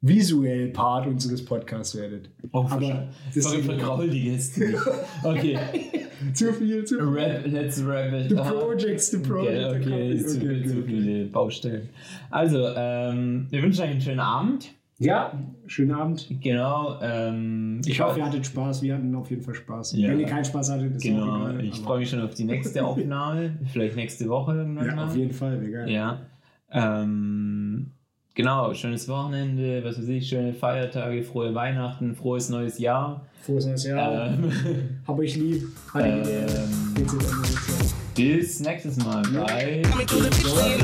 [0.00, 2.28] visuell Part unseres Podcasts werdet.
[2.52, 4.78] Oh, Aber ist- vergraul die Gäste nicht.
[5.22, 5.58] Okay,
[6.34, 7.04] Zu viel, zu viel.
[7.08, 9.86] Rap, let's wrap it The projects, the Okay, projects.
[9.86, 11.88] okay, ist zu, viel, zu viele Baustellen.
[12.30, 14.70] Also, ähm, wir wünschen euch einen schönen Abend.
[14.98, 15.32] Ja,
[15.66, 16.28] schönen Abend.
[16.40, 16.96] Genau.
[17.02, 18.82] Ähm, Ich hoffe, ihr hattet Spaß.
[18.82, 19.96] Wir hatten auf jeden Fall Spaß.
[19.96, 20.10] Ja.
[20.10, 21.64] Wenn ihr keinen Spaß hattet, ist auch Genau, egal.
[21.64, 23.56] ich freue mich schon auf die nächste Aufnahme.
[23.72, 25.06] Vielleicht nächste Woche irgendwann Ja, mal.
[25.06, 25.90] auf jeden Fall, geil.
[25.90, 26.20] Ja.
[26.72, 27.92] Ähm,
[28.34, 33.26] genau, schönes Wochenende, was weiß ich, schöne Feiertage, frohe Weihnachten, frohes neues Jahr.
[33.42, 34.28] Frohes neues Jahr.
[34.28, 35.64] Ähm, Hab euch lieb.
[35.94, 36.22] Ähm,
[38.14, 40.80] bis nächstes Mal bei Coming